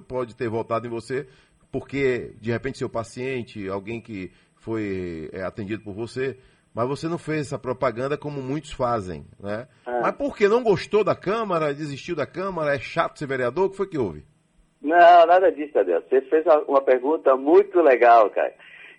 pode 0.06 0.36
ter 0.36 0.48
votado 0.48 0.86
em 0.86 0.90
você, 0.90 1.26
porque 1.72 2.34
de 2.40 2.50
repente 2.50 2.78
seu 2.78 2.90
paciente, 2.90 3.66
alguém 3.68 4.00
que 4.00 4.30
foi 4.56 5.30
é, 5.32 5.42
atendido 5.42 5.82
por 5.82 5.94
você, 5.94 6.36
mas 6.74 6.86
você 6.86 7.08
não 7.08 7.16
fez 7.16 7.46
essa 7.46 7.58
propaganda 7.58 8.18
como 8.18 8.42
muitos 8.42 8.72
fazem, 8.72 9.24
né? 9.40 9.66
É. 9.86 10.00
Mas 10.00 10.12
por 10.12 10.36
que 10.36 10.46
não 10.46 10.62
gostou 10.62 11.02
da 11.02 11.14
Câmara, 11.14 11.72
desistiu 11.72 12.14
da 12.14 12.26
Câmara, 12.26 12.74
é 12.74 12.78
chato 12.78 13.18
ser 13.18 13.26
vereador? 13.26 13.66
O 13.66 13.70
que 13.70 13.76
foi 13.76 13.88
que 13.88 13.98
houve? 13.98 14.24
Não, 14.82 15.26
nada 15.26 15.50
disso, 15.50 15.78
Adeus. 15.78 16.04
Você 16.08 16.20
fez 16.22 16.44
uma 16.68 16.82
pergunta 16.82 17.34
muito 17.36 17.80
legal, 17.80 18.30
cara 18.30 18.52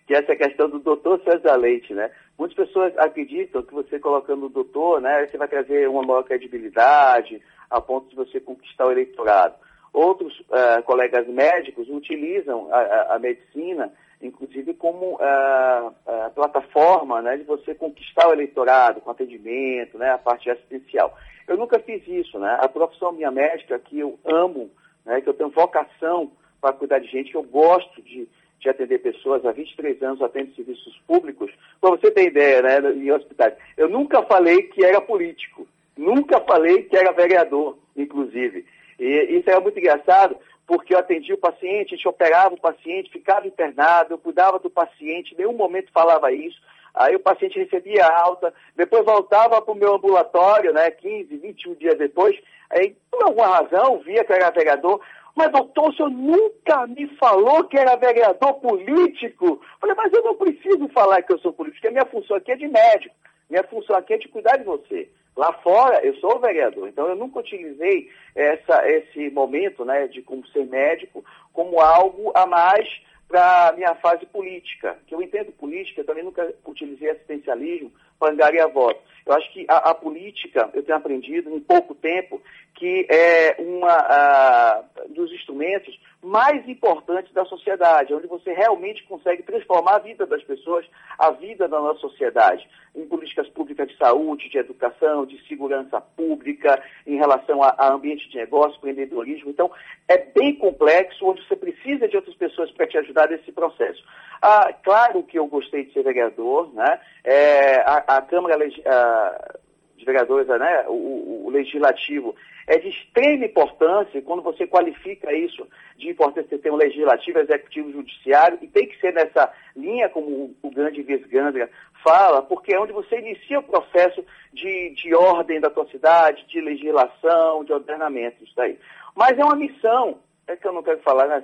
que 0.10 0.15
é 0.15 0.18
essa 0.18 0.36
questão 0.36 0.68
do 0.68 0.79
doutor 0.79 1.22
César 1.24 1.56
Leite, 1.56 1.94
né? 1.94 2.10
Muitas 2.39 2.55
pessoas 2.55 2.98
acreditam 2.98 3.62
que 3.62 3.74
você 3.74 4.00
colocando 4.00 4.46
o 4.46 4.50
doutor, 4.50 5.01
né, 5.01 5.27
você 5.27 5.38
vai 5.38 5.50
trazer 5.50 5.89
uma 5.89 6.01
maior 6.03 6.24
credibilidade 6.24 7.41
a 7.69 7.81
ponto 7.81 8.08
de 8.10 8.15
você 8.15 8.39
conquistar 8.39 8.86
o 8.86 8.91
eleitorado. 8.93 9.55
Outros 9.91 10.39
uh, 10.39 10.81
colegas 10.86 11.27
médicos 11.27 11.89
utilizam 11.89 12.74
a, 12.74 12.77
a, 12.77 13.15
a 13.15 13.19
medicina, 13.19 13.91
inclusive, 14.22 14.74
como 14.74 15.15
uh, 15.15 16.31
plataforma 16.34 17.22
né, 17.22 17.36
de 17.36 17.43
você 17.43 17.75
conquistar 17.75 18.29
o 18.29 18.34
eleitorado 18.34 19.01
com 19.01 19.12
atendimento, 19.12 19.98
né, 19.98 20.12
a 20.12 20.17
parte 20.17 20.50
assistencial. 20.50 21.13
Eu 21.46 21.58
nunca 21.58 21.77
fiz 21.79 22.08
isso, 22.08 22.39
né? 22.39 22.58
A 22.62 22.69
profissão 22.69 23.12
minha 23.12 23.31
médica, 23.31 23.77
que 23.79 24.00
eu 24.00 24.17
amo, 24.24 24.69
né, 25.05 25.19
que 25.19 25.27
eu 25.27 25.34
tenho 25.34 25.50
vocação 25.50 26.31
para 26.62 26.72
cuidar 26.72 27.00
de 27.00 27.08
gente, 27.08 27.31
que 27.31 27.38
eu 27.38 27.43
gosto 27.43 28.01
de 28.01 28.29
de 28.59 28.69
atender 28.69 28.99
pessoas, 28.99 29.45
há 29.45 29.51
23 29.51 30.01
anos 30.03 30.21
atendo 30.21 30.53
serviços 30.53 30.99
públicos. 31.07 31.51
Para 31.79 31.91
você 31.91 32.11
ter 32.11 32.27
ideia, 32.27 32.61
né, 32.61 32.91
em 32.91 33.11
hospitais, 33.11 33.53
eu 33.77 33.89
nunca 33.89 34.21
falei 34.23 34.63
que 34.63 34.83
era 34.83 34.99
político, 34.99 35.67
nunca 35.97 36.39
falei 36.41 36.83
que 36.83 36.95
era 36.95 37.11
vereador, 37.11 37.77
inclusive. 37.95 38.65
E 38.99 39.37
isso 39.37 39.49
era 39.49 39.61
muito 39.61 39.79
engraçado, 39.79 40.35
porque 40.67 40.93
eu 40.93 40.99
atendia 40.99 41.33
o 41.33 41.39
paciente, 41.39 41.93
a 41.93 41.97
gente 41.97 42.07
operava 42.07 42.53
o 42.53 42.59
paciente, 42.59 43.11
ficava 43.11 43.47
internado, 43.47 44.13
eu 44.13 44.17
cuidava 44.17 44.59
do 44.59 44.69
paciente, 44.69 45.33
em 45.33 45.37
nenhum 45.37 45.53
momento 45.53 45.91
falava 45.91 46.31
isso. 46.31 46.61
Aí 46.93 47.15
o 47.15 47.19
paciente 47.19 47.57
recebia 47.57 48.05
alta, 48.05 48.53
depois 48.75 49.05
voltava 49.05 49.61
para 49.61 49.71
o 49.71 49.77
meu 49.77 49.95
ambulatório, 49.95 50.73
né, 50.73 50.91
15, 50.91 51.37
21 51.37 51.73
dias 51.75 51.97
depois, 51.97 52.37
aí, 52.69 52.95
por 53.09 53.23
alguma 53.23 53.47
razão, 53.47 53.99
via 53.99 54.23
que 54.23 54.33
era 54.33 54.49
vereador, 54.51 54.99
mas, 55.36 55.51
doutor, 55.51 55.89
o 55.89 55.93
senhor 55.93 56.09
nunca 56.09 56.88
me 56.88 57.07
falou 57.17 57.63
que 57.63 57.77
era 57.77 57.95
vereador 57.95 58.55
político. 58.55 59.62
Falei, 59.79 59.95
mas 59.95 60.12
eu 60.12 60.24
não 60.24 60.36
preciso 60.36 60.88
falar 60.89 61.21
que 61.21 61.31
eu 61.31 61.39
sou 61.39 61.53
político, 61.53 61.81
porque 61.81 61.88
a 61.88 61.91
minha 61.91 62.05
função 62.05 62.36
aqui 62.36 62.51
é 62.51 62.55
de 62.55 62.67
médico. 62.67 63.15
Minha 63.50 63.63
função 63.63 63.95
aqui 63.95 64.13
é 64.13 64.17
de 64.17 64.27
cuidar 64.27 64.57
de 64.57 64.63
você. 64.63 65.09
Lá 65.36 65.53
fora, 65.53 66.05
eu 66.05 66.13
sou 66.15 66.39
vereador, 66.39 66.89
então 66.89 67.07
eu 67.07 67.15
nunca 67.15 67.39
utilizei 67.39 68.09
essa, 68.36 68.86
esse 68.89 69.29
momento 69.29 69.86
né, 69.86 70.07
de 70.07 70.21
como 70.21 70.45
ser 70.48 70.65
médico 70.65 71.24
como 71.53 71.79
algo 71.79 72.31
a 72.36 72.45
mais 72.45 72.88
para 73.27 73.69
a 73.69 73.71
minha 73.74 73.95
fase 73.95 74.25
política. 74.25 74.98
Que 75.07 75.15
eu 75.15 75.21
entendo 75.21 75.51
política, 75.53 76.01
eu 76.01 76.05
também 76.05 76.24
nunca 76.24 76.53
utilizei 76.65 77.12
assistencialismo 77.12 77.91
para 78.19 78.33
angariar 78.33 78.69
voto. 78.69 78.99
Eu 79.25 79.33
acho 79.33 79.51
que 79.53 79.65
a, 79.67 79.91
a, 79.91 79.93
política, 79.95 80.69
eu 80.73 80.81
tenho 80.81 80.97
aprendido 80.97 81.49
em 81.51 81.59
pouco 81.59 81.93
tempo, 81.93 82.41
que 82.73 83.05
é 83.09 83.55
uma 83.59 84.83
dos 85.09 85.31
instrumentos 85.31 85.99
mais 86.21 86.67
importantes 86.67 87.31
da 87.33 87.45
sociedade, 87.45 88.13
onde 88.13 88.27
você 88.27 88.51
realmente 88.53 89.03
consegue 89.03 89.43
transformar 89.43 89.95
a 89.95 89.99
vida 89.99 90.25
das 90.25 90.43
pessoas, 90.43 90.85
a 91.17 91.31
vida 91.31 91.67
da 91.67 91.79
nossa 91.79 91.99
sociedade, 91.99 92.67
em 92.95 93.05
políticas 93.05 93.47
públicas 93.49 93.88
de 93.88 93.95
saúde, 93.97 94.49
de 94.49 94.57
educação, 94.57 95.25
de 95.25 95.41
segurança 95.47 96.01
pública, 96.01 96.81
em 97.05 97.15
relação 97.15 97.63
a, 97.63 97.75
a 97.77 97.93
ambiente 97.93 98.27
de 98.29 98.38
negócio, 98.38 98.77
empreendedorismo. 98.77 99.49
Então, 99.49 99.71
é 100.07 100.17
bem 100.17 100.55
complexo, 100.55 101.25
onde 101.25 101.45
você 101.47 101.55
precisa 101.55 102.07
de 102.07 102.15
outras 102.15 102.35
pessoas 102.35 102.71
para 102.71 102.88
te 102.88 102.97
ajudar 102.97 103.29
nesse 103.29 103.51
processo. 103.51 104.03
Ah, 104.41 104.73
claro 104.83 105.23
que 105.23 105.38
eu 105.38 105.47
gostei 105.47 105.85
de 105.85 105.93
ser 105.93 106.03
vereador, 106.03 106.73
né? 106.73 106.99
É, 107.23 107.81
a, 107.81 108.03
a 108.17 108.21
Câmara 108.23 108.55
a, 108.55 109.59
de 109.95 110.03
Vereadores, 110.03 110.47
né? 110.47 110.85
o, 110.87 111.45
o 111.45 111.49
legislativo 111.51 112.35
é 112.65 112.77
de 112.79 112.89
extrema 112.89 113.45
importância, 113.45 114.21
quando 114.23 114.41
você 114.41 114.65
qualifica 114.65 115.31
isso 115.31 115.67
de 115.95 116.09
importância, 116.09 116.57
tem 116.57 116.71
um 116.71 116.75
legislativo, 116.75 117.39
executivo, 117.39 117.91
judiciário, 117.91 118.57
e 118.61 118.67
tem 118.67 118.87
que 118.87 118.99
ser 118.99 119.13
nessa 119.13 119.51
linha, 119.75 120.09
como 120.09 120.55
o, 120.61 120.71
grande 120.71 121.03
Vesgandra 121.03 121.69
fala, 122.03 122.41
porque 122.41 122.73
é 122.73 122.79
onde 122.79 122.93
você 122.93 123.19
inicia 123.19 123.59
o 123.59 123.63
processo 123.63 124.25
de, 124.53 124.91
de 124.91 125.13
ordem 125.13 125.59
da 125.59 125.69
tua 125.69 125.87
cidade, 125.87 126.47
de 126.47 126.61
legislação, 126.61 127.63
de 127.63 127.73
ordenamento, 127.73 128.43
isso 128.43 128.53
daí. 128.55 128.79
Mas 129.15 129.37
é 129.37 129.43
uma 129.43 129.55
missão, 129.55 130.17
é 130.47 130.55
que 130.55 130.67
eu 130.67 130.73
não 130.73 130.81
quero 130.81 130.99
falar, 131.01 131.27
né? 131.27 131.43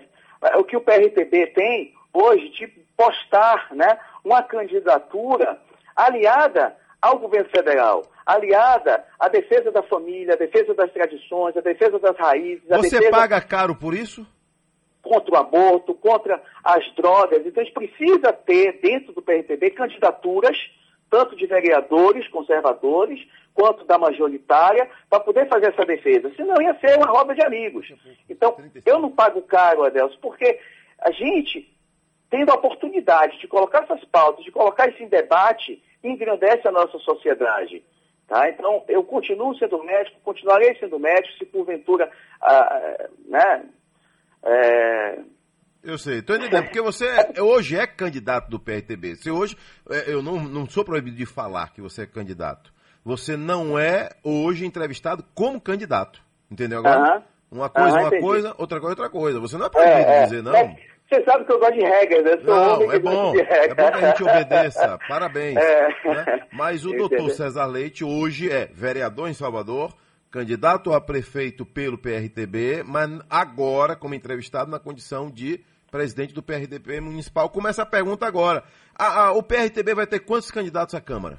o 0.58 0.64
que 0.64 0.78
o 0.78 0.82
PRTB 0.82 1.48
tem 1.48 1.94
hoje, 2.14 2.50
de 2.50 2.68
postar 2.96 3.68
né, 3.76 4.00
uma 4.24 4.42
candidatura 4.42 5.60
aliada 5.96 6.76
ao 7.02 7.20
governo 7.20 7.50
federal, 7.50 8.04
aliada 8.26 9.06
à 9.20 9.28
defesa 9.30 9.72
da 9.72 9.84
família, 9.84 10.34
à 10.34 10.38
defesa 10.38 10.74
das 10.74 10.92
tradições, 10.92 11.56
à 11.56 11.62
defesa 11.62 12.00
das 12.00 12.18
raízes. 12.18 12.68
Você 12.68 12.98
defesa... 12.98 13.12
paga 13.12 13.42
caro 13.42 13.76
por 13.76 13.94
isso? 13.94 14.26
Contra 15.02 15.36
o 15.36 15.38
aborto, 15.38 15.94
contra 15.94 16.42
as 16.64 16.84
drogas. 16.96 17.46
Então 17.46 17.62
a 17.62 17.66
gente 17.66 17.76
precisa 17.76 18.34
ter 18.34 18.80
dentro 18.82 19.14
do 19.14 19.22
PRTB 19.22 19.70
candidaturas, 19.72 20.58
tanto 21.10 21.36
de 21.36 21.46
vereadores 21.46 22.28
conservadores, 22.30 23.20
quanto 23.54 23.86
da 23.86 23.98
majoritária, 23.98 24.90
para 25.10 25.20
poder 25.22 25.48
fazer 25.48 25.68
essa 25.68 25.86
defesa. 25.86 26.32
Senão 26.36 26.62
ia 26.62 26.78
ser 26.80 26.98
uma 26.98 27.08
roda 27.08 27.34
de 27.34 27.44
amigos. 27.44 27.88
Então, 28.30 28.58
eu 28.86 29.00
não 29.00 29.10
pago 29.10 29.42
caro, 29.44 29.84
Adelso, 29.84 30.20
porque 30.20 30.60
a 31.00 31.12
gente, 31.12 31.72
tendo 32.36 32.52
a 32.52 32.56
oportunidade 32.56 33.40
de 33.40 33.48
colocar 33.48 33.84
essas 33.84 34.04
pautas, 34.06 34.44
de 34.44 34.52
colocar 34.52 34.90
isso 34.90 35.02
em 35.02 35.08
debate, 35.08 35.82
engrandece 36.04 36.68
a 36.68 36.72
nossa 36.72 37.00
sociedade. 37.00 37.82
Tá? 38.28 38.50
Então, 38.50 38.84
eu 38.90 39.06
continuo 39.06 39.58
sendo 39.58 39.82
médico, 39.82 40.20
continuarei 40.22 40.76
sendo 40.76 41.00
médico, 41.00 41.38
se 41.38 41.46
porventura, 41.46 42.12
ah, 42.42 43.08
né, 43.26 43.66
é... 44.44 45.20
Eu 45.82 45.98
sei, 45.98 46.18
estou 46.18 46.36
entendendo, 46.36 46.64
porque 46.64 46.82
você 46.82 47.06
hoje 47.40 47.78
é 47.78 47.88
candidato 47.88 48.50
do 48.50 48.60
PRTB. 48.60 49.16
Se 49.16 49.32
hoje, 49.32 49.56
é, 49.90 50.12
eu 50.12 50.22
não, 50.22 50.44
não 50.44 50.68
sou 50.68 50.84
proibido 50.84 51.16
de 51.16 51.28
falar 51.28 51.72
que 51.72 51.80
você 51.80 52.02
é 52.02 52.08
candidato. 52.08 52.74
Você 53.04 53.38
não 53.38 53.78
é 53.78 54.10
hoje 54.24 54.66
entrevistado 54.66 55.24
como 55.36 55.62
candidato. 55.62 56.20
Entendeu 56.50 56.80
agora? 56.80 57.24
Uma 57.52 57.70
coisa, 57.70 58.00
uma 58.00 58.10
coisa, 58.10 58.56
outra 58.58 58.80
coisa, 58.80 58.92
outra 58.94 59.10
coisa. 59.10 59.40
Você 59.40 59.58
não 59.58 59.68
é 59.68 59.70
proibido 59.70 60.10
é, 60.10 60.18
de 60.18 60.24
dizer 60.24 60.44
não. 60.44 60.76
Você 61.08 61.24
sabe 61.24 61.46
que 61.46 61.52
eu 61.52 61.60
gosto 61.60 61.76
de 61.76 61.82
regras, 61.82 62.24
né? 62.24 62.32
Sou 62.44 62.56
Não, 62.56 62.74
homem 62.76 62.96
é 62.96 63.00
bom. 63.00 63.36
É 63.38 63.68
bom 63.76 63.92
que 63.92 64.06
a 64.06 64.08
gente 64.10 64.24
obedeça. 64.24 64.98
Parabéns. 65.08 65.56
É. 65.56 65.88
Né? 66.04 66.48
Mas 66.52 66.84
o 66.84 66.92
doutor 66.94 67.30
César 67.30 67.68
Leite 67.68 68.04
hoje 68.04 68.52
é 68.52 68.66
vereador 68.66 69.30
em 69.30 69.34
Salvador, 69.34 69.94
candidato 70.32 70.94
a 70.94 71.00
prefeito 71.00 71.64
pelo 71.64 71.98
PRTB, 71.98 72.84
mas 72.84 73.10
agora, 73.30 73.96
como 73.96 74.16
entrevistado, 74.16 74.72
na 74.72 74.80
condição 74.80 75.30
de 75.30 75.64
presidente 75.92 76.34
do 76.34 76.42
PRTB 76.42 77.00
municipal. 77.00 77.50
Começa 77.50 77.84
a 77.84 77.86
pergunta 77.86 78.26
agora. 78.26 78.64
A, 78.98 79.28
a, 79.28 79.32
o 79.34 79.44
PRTB 79.44 79.94
vai 79.94 80.08
ter 80.08 80.20
quantos 80.20 80.50
candidatos 80.50 80.96
à 80.96 81.02
Câmara? 81.02 81.38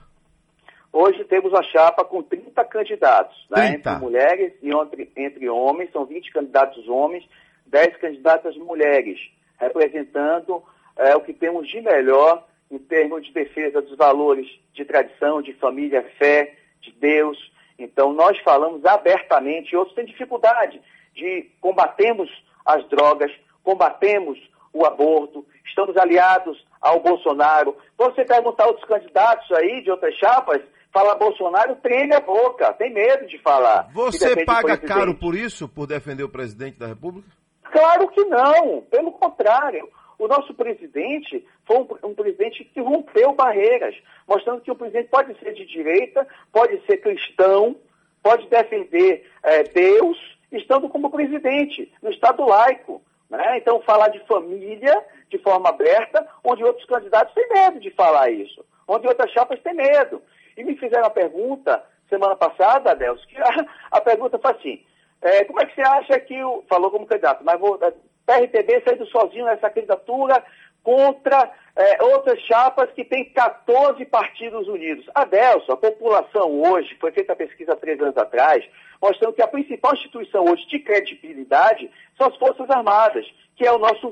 Hoje 0.93 1.25
temos 1.25 1.53
a 1.53 1.63
chapa 1.65 2.05
com 2.05 2.23
30 2.23 2.65
candidatos, 2.67 3.37
30. 3.53 3.61
Né? 3.61 3.75
entre 3.75 3.97
mulheres 3.97 4.53
e 4.63 4.71
entre, 4.71 5.13
entre 5.17 5.49
homens, 5.49 5.91
são 5.93 6.07
20 6.07 6.33
candidatos 6.33 6.89
homens, 6.89 7.29
10 7.67 7.97
candidatas 7.97 8.57
mulheres 8.57 9.19
representando 9.59 10.63
é, 10.97 11.15
o 11.17 11.21
que 11.21 11.33
temos 11.33 11.69
de 11.69 11.81
melhor 11.81 12.47
em 12.71 12.79
termos 12.79 13.25
de 13.25 13.33
defesa 13.33 13.81
dos 13.81 13.97
valores 13.97 14.47
de 14.73 14.85
tradição, 14.85 15.41
de 15.41 15.53
família, 15.55 16.03
fé, 16.19 16.55
de 16.81 16.91
Deus. 16.93 17.39
Então, 17.79 18.13
nós 18.13 18.39
falamos 18.41 18.85
abertamente, 18.85 19.77
outros 19.77 19.95
têm 19.95 20.07
dificuldade 20.07 20.81
de 21.15 21.51
combatemos 21.61 22.29
as 22.65 22.87
drogas, 22.89 23.31
combatemos 23.63 24.39
o 24.73 24.85
aborto, 24.85 25.47
estamos 25.67 25.97
aliados 25.97 26.65
ao 26.81 27.01
Bolsonaro. 27.01 27.77
Você 27.97 28.25
perguntar 28.25 28.65
a 28.65 28.69
outros 28.69 28.87
candidatos 28.87 29.51
aí 29.53 29.83
de 29.83 29.91
outras 29.91 30.15
chapas, 30.17 30.61
fala 30.93 31.15
Bolsonaro, 31.15 31.77
treme 31.77 32.15
a 32.15 32.21
boca, 32.21 32.73
tem 32.75 32.93
medo 32.93 33.27
de 33.27 33.39
falar. 33.39 33.89
Você 33.93 34.45
paga 34.45 34.77
caro 34.77 35.15
por 35.15 35.35
isso, 35.35 35.69
por 35.69 35.87
defender 35.87 36.25
o 36.25 36.29
presidente 36.29 36.79
da 36.79 36.87
República? 36.87 37.29
Claro 37.71 38.09
que 38.09 38.25
não, 38.25 38.83
pelo 38.83 39.13
contrário. 39.13 39.89
O 40.19 40.27
nosso 40.27 40.55
presidente 40.55 41.47
foi 41.67 41.77
um, 41.77 41.89
um, 42.09 42.15
presidente 42.15 42.65
que 42.65 42.81
rompeu 42.81 43.35
barreiras, 43.35 43.95
mostrando 44.27 44.63
que 44.63 44.71
o 44.71 44.77
presidente 44.77 45.09
pode 45.09 45.39
ser 45.39 45.53
de 45.53 45.67
direita, 45.67 46.27
pode 46.51 46.81
ser 46.87 46.99
cristão, 46.99 47.77
pode 48.23 48.47
defender 48.49 49.31
é, 49.43 49.63
Deus, 49.65 50.19
estando 50.51 50.89
como 50.89 51.11
presidente, 51.11 51.93
no 52.03 52.11
Estado 52.11 52.47
laico. 52.47 53.03
Né? 53.29 53.59
Então, 53.59 53.83
falar 53.83 54.09
de 54.09 54.21
família 54.21 55.05
de 55.29 55.39
forma 55.39 55.69
aberta, 55.69 56.27
onde 56.43 56.65
outros 56.65 56.87
candidatos 56.87 57.35
têm 57.35 57.49
medo 57.49 57.81
de 57.81 57.91
falar 57.91 58.31
isso, 58.31 58.65
onde 58.89 59.07
outras 59.07 59.31
chapas 59.33 59.61
têm 59.61 59.75
medo. 59.75 60.23
E 60.57 60.65
me 60.65 60.77
fizeram 60.77 61.07
a 61.07 61.11
pergunta 61.11 61.85
semana 62.09 62.37
passada, 62.37 62.93
Adelso, 62.93 63.27
que 63.27 63.37
a, 63.37 63.67
a 63.91 64.01
pergunta 64.01 64.39
foi 64.39 64.51
assim: 64.53 64.85
é, 65.23 65.45
como 65.45 65.61
é 65.61 65.67
que 65.67 65.75
você 65.75 65.83
acha 65.83 66.21
que 66.21 66.43
o. 66.43 66.63
Falou 66.69 66.91
como 66.91 67.07
candidato, 67.07 67.45
mas 67.45 67.59
vou. 67.59 67.79
PRTB 68.27 68.83
saindo 68.85 69.07
sozinho 69.07 69.45
nessa 69.45 69.71
candidatura 69.71 70.43
contra 70.83 71.51
é, 71.77 72.03
outras 72.03 72.41
chapas 72.41 72.91
que 72.93 73.05
têm 73.05 73.25
14 73.33 74.05
partidos 74.07 74.67
unidos. 74.69 75.05
Adelson, 75.15 75.73
a 75.73 75.77
população 75.77 76.63
hoje, 76.63 76.97
foi 77.01 77.13
feita 77.13 77.33
a 77.33 77.37
pesquisa 77.37 77.77
três 77.77 78.01
anos 78.01 78.17
atrás, 78.17 78.65
mostrando 79.01 79.35
que 79.35 79.43
a 79.43 79.49
principal 79.49 79.95
instituição 79.95 80.45
hoje 80.45 80.67
de 80.69 80.79
credibilidade 80.81 81.91
são 82.17 82.29
as 82.29 82.37
Forças 82.37 82.69
Armadas, 82.71 83.27
que 83.57 83.67
é 83.67 83.73
o 83.73 83.79
nosso 83.79 84.11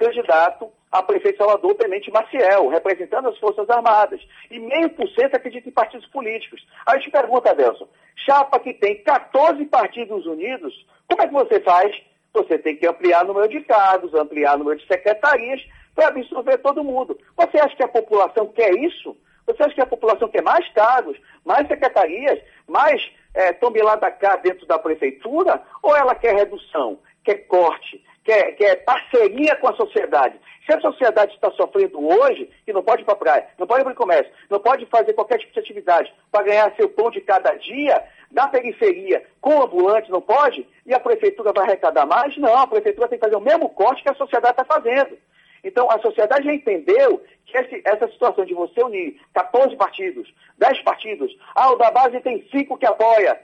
vice-candidato 0.00 0.72
a 0.90 1.02
prefeito 1.02 1.38
Salvador, 1.38 1.74
Tenente 1.74 2.10
Maciel, 2.10 2.68
representando 2.68 3.28
as 3.28 3.38
Forças 3.38 3.68
Armadas. 3.70 4.20
E 4.50 4.58
meio 4.58 4.90
por 4.90 5.08
cento 5.10 5.36
acredita 5.36 5.68
em 5.68 5.72
partidos 5.72 6.06
políticos. 6.06 6.66
Aí 6.84 6.96
eu 6.96 7.02
te 7.02 7.10
pergunto, 7.10 7.48
Adelson, 7.48 7.86
chapa 8.16 8.58
que 8.58 8.74
tem 8.74 9.02
14 9.02 9.64
partidos 9.66 10.26
unidos, 10.26 10.74
como 11.08 11.22
é 11.22 11.26
que 11.28 11.32
você 11.32 11.60
faz? 11.60 11.94
Você 12.32 12.58
tem 12.58 12.76
que 12.76 12.86
ampliar 12.86 13.24
o 13.24 13.28
número 13.28 13.48
de 13.48 13.60
cargos, 13.60 14.14
ampliar 14.14 14.56
o 14.56 14.58
número 14.58 14.78
de 14.78 14.86
secretarias 14.86 15.64
para 15.94 16.08
absorver 16.08 16.58
todo 16.58 16.84
mundo. 16.84 17.18
Você 17.36 17.58
acha 17.58 17.76
que 17.76 17.84
a 17.84 17.88
população 17.88 18.48
quer 18.48 18.74
isso? 18.74 19.16
Você 19.46 19.62
acha 19.62 19.74
que 19.74 19.80
a 19.80 19.86
população 19.86 20.28
quer 20.28 20.42
mais 20.42 20.66
cargos, 20.72 21.16
mais 21.44 21.66
secretarias, 21.66 22.40
mais 22.68 23.02
é, 23.34 23.52
da 23.52 24.10
cá 24.10 24.36
dentro 24.36 24.66
da 24.66 24.78
prefeitura? 24.78 25.60
Ou 25.82 25.96
ela 25.96 26.14
quer 26.14 26.34
redução, 26.34 26.98
quer 27.24 27.46
corte, 27.46 28.04
quer, 28.24 28.52
quer 28.52 28.76
parceria 28.84 29.56
com 29.56 29.68
a 29.68 29.76
sociedade? 29.76 30.38
Se 30.66 30.72
a 30.74 30.80
sociedade 30.80 31.34
está 31.34 31.50
sofrendo 31.52 31.98
hoje, 32.06 32.48
que 32.64 32.72
não 32.72 32.82
pode 32.82 33.02
ir 33.02 33.04
para 33.04 33.14
a 33.14 33.18
praia, 33.18 33.48
não 33.58 33.66
pode 33.66 33.80
ir 33.80 33.84
para 33.84 33.92
o 33.92 33.96
comércio, 33.96 34.32
não 34.48 34.60
pode 34.60 34.86
fazer 34.86 35.12
qualquer 35.14 35.38
tipo 35.38 35.52
de 35.52 35.60
atividade 35.60 36.12
para 36.30 36.44
ganhar 36.44 36.74
seu 36.76 36.88
pão 36.88 37.10
de 37.10 37.20
cada 37.20 37.52
dia, 37.54 38.02
na 38.30 38.46
periferia, 38.48 39.24
com 39.40 39.62
ambulante, 39.62 40.10
não 40.10 40.20
pode, 40.20 40.66
e 40.86 40.94
a 40.94 41.00
prefeitura 41.00 41.52
vai 41.52 41.64
arrecadar 41.64 42.06
mais? 42.06 42.36
Não, 42.36 42.56
a 42.56 42.66
prefeitura 42.66 43.08
tem 43.08 43.18
que 43.18 43.24
fazer 43.24 43.36
o 43.36 43.40
mesmo 43.40 43.68
corte 43.70 44.02
que 44.02 44.10
a 44.10 44.14
sociedade 44.14 44.60
está 44.60 44.64
fazendo. 44.64 45.18
Então, 45.62 45.90
a 45.90 45.98
sociedade 46.00 46.44
já 46.44 46.54
entendeu 46.54 47.22
que 47.44 47.58
esse, 47.58 47.82
essa 47.84 48.08
situação 48.08 48.44
de 48.44 48.54
você 48.54 48.82
unir 48.82 49.20
14 49.34 49.76
partidos, 49.76 50.32
10 50.58 50.82
partidos, 50.82 51.36
ah, 51.54 51.72
o 51.72 51.76
da 51.76 51.90
base 51.90 52.20
tem 52.20 52.46
5 52.50 52.78
que 52.78 52.86
apoia, 52.86 53.38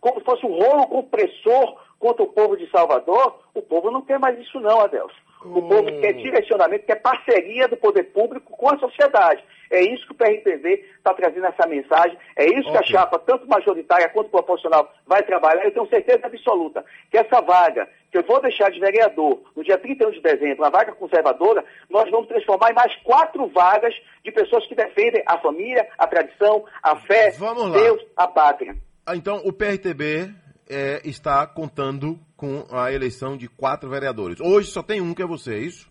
como 0.00 0.20
se 0.20 0.24
fosse 0.24 0.46
um 0.46 0.52
rolo 0.52 0.86
compressor 0.86 1.85
contra 1.98 2.22
o 2.22 2.28
povo 2.28 2.56
de 2.56 2.70
Salvador, 2.70 3.40
o 3.54 3.62
povo 3.62 3.90
não 3.90 4.02
quer 4.02 4.18
mais 4.18 4.38
isso 4.38 4.60
não, 4.60 4.80
Adelson. 4.80 5.26
O 5.44 5.58
hum. 5.58 5.68
povo 5.68 6.00
quer 6.00 6.12
direcionamento, 6.14 6.86
quer 6.86 6.96
parceria 6.96 7.68
do 7.68 7.76
poder 7.76 8.04
público 8.04 8.52
com 8.56 8.68
a 8.68 8.78
sociedade. 8.78 9.42
É 9.70 9.80
isso 9.80 10.06
que 10.06 10.12
o 10.12 10.16
PRTV 10.16 10.84
está 10.96 11.12
trazendo 11.14 11.46
essa 11.46 11.66
mensagem, 11.66 12.16
é 12.36 12.46
isso 12.46 12.68
okay. 12.68 12.72
que 12.72 12.78
a 12.78 12.82
chapa, 12.82 13.18
tanto 13.18 13.46
majoritária 13.48 14.08
quanto 14.08 14.30
proporcional, 14.30 14.92
vai 15.06 15.22
trabalhar. 15.22 15.64
Eu 15.64 15.72
tenho 15.72 15.88
certeza 15.88 16.26
absoluta 16.26 16.84
que 17.10 17.18
essa 17.18 17.40
vaga, 17.40 17.88
que 18.10 18.18
eu 18.18 18.22
vou 18.22 18.40
deixar 18.40 18.70
de 18.70 18.80
vereador 18.80 19.40
no 19.56 19.64
dia 19.64 19.78
31 19.78 20.10
de 20.12 20.20
dezembro, 20.20 20.64
a 20.64 20.70
vaga 20.70 20.92
conservadora, 20.92 21.64
nós 21.90 22.08
vamos 22.10 22.28
transformar 22.28 22.70
em 22.70 22.74
mais 22.74 22.94
quatro 23.02 23.46
vagas 23.48 23.94
de 24.24 24.30
pessoas 24.30 24.66
que 24.66 24.74
defendem 24.74 25.22
a 25.26 25.38
família, 25.38 25.88
a 25.98 26.06
tradição, 26.06 26.64
a 26.82 26.96
fé, 26.96 27.32
Deus, 27.72 28.06
a 28.16 28.28
pátria. 28.28 28.76
Ah, 29.04 29.16
então, 29.16 29.40
o 29.44 29.52
PRTB 29.52 30.30
é, 30.68 31.00
está 31.04 31.46
contando 31.46 32.18
com 32.36 32.66
a 32.70 32.92
eleição 32.92 33.36
de 33.36 33.48
quatro 33.48 33.88
vereadores. 33.88 34.40
Hoje 34.40 34.70
só 34.70 34.82
tem 34.82 35.00
um 35.00 35.14
que 35.14 35.22
é 35.22 35.26
você, 35.26 35.54
é 35.54 35.58
isso? 35.58 35.90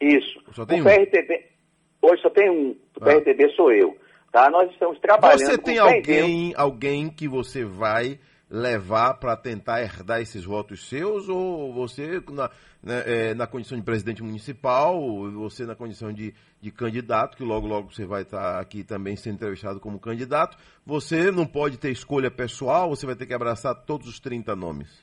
Isso. 0.00 0.42
Só 0.52 0.66
tem 0.66 0.80
o 0.80 0.82
um. 0.82 0.84
PRTB, 0.84 1.44
hoje 2.02 2.22
só 2.22 2.30
tem 2.30 2.50
um. 2.50 2.70
O 2.70 2.76
ah. 3.00 3.04
PRTB 3.04 3.50
sou 3.50 3.72
eu. 3.72 3.96
Tá? 4.32 4.50
Nós 4.50 4.70
estamos 4.70 4.98
trabalhando. 4.98 5.40
Você 5.40 5.58
tem 5.58 5.78
alguém, 5.78 6.54
alguém 6.56 7.10
que 7.10 7.28
você 7.28 7.64
vai 7.64 8.18
levar 8.52 9.14
para 9.14 9.34
tentar 9.34 9.80
herdar 9.80 10.20
esses 10.20 10.44
votos 10.44 10.86
seus 10.86 11.26
ou 11.26 11.72
você 11.72 12.22
na, 12.30 12.50
né, 12.82 13.02
é, 13.06 13.34
na 13.34 13.46
condição 13.46 13.78
de 13.78 13.82
presidente 13.82 14.22
municipal, 14.22 15.00
você 15.30 15.64
na 15.64 15.74
condição 15.74 16.12
de, 16.12 16.34
de 16.60 16.70
candidato, 16.70 17.34
que 17.34 17.42
logo 17.42 17.66
logo 17.66 17.90
você 17.90 18.04
vai 18.04 18.22
estar 18.22 18.54
tá 18.54 18.60
aqui 18.60 18.84
também 18.84 19.16
sendo 19.16 19.36
entrevistado 19.36 19.80
como 19.80 19.98
candidato, 19.98 20.58
você 20.84 21.30
não 21.30 21.46
pode 21.46 21.78
ter 21.78 21.90
escolha 21.90 22.30
pessoal, 22.30 22.90
você 22.90 23.06
vai 23.06 23.16
ter 23.16 23.24
que 23.24 23.32
abraçar 23.32 23.74
todos 23.86 24.06
os 24.06 24.20
30 24.20 24.54
nomes? 24.54 25.02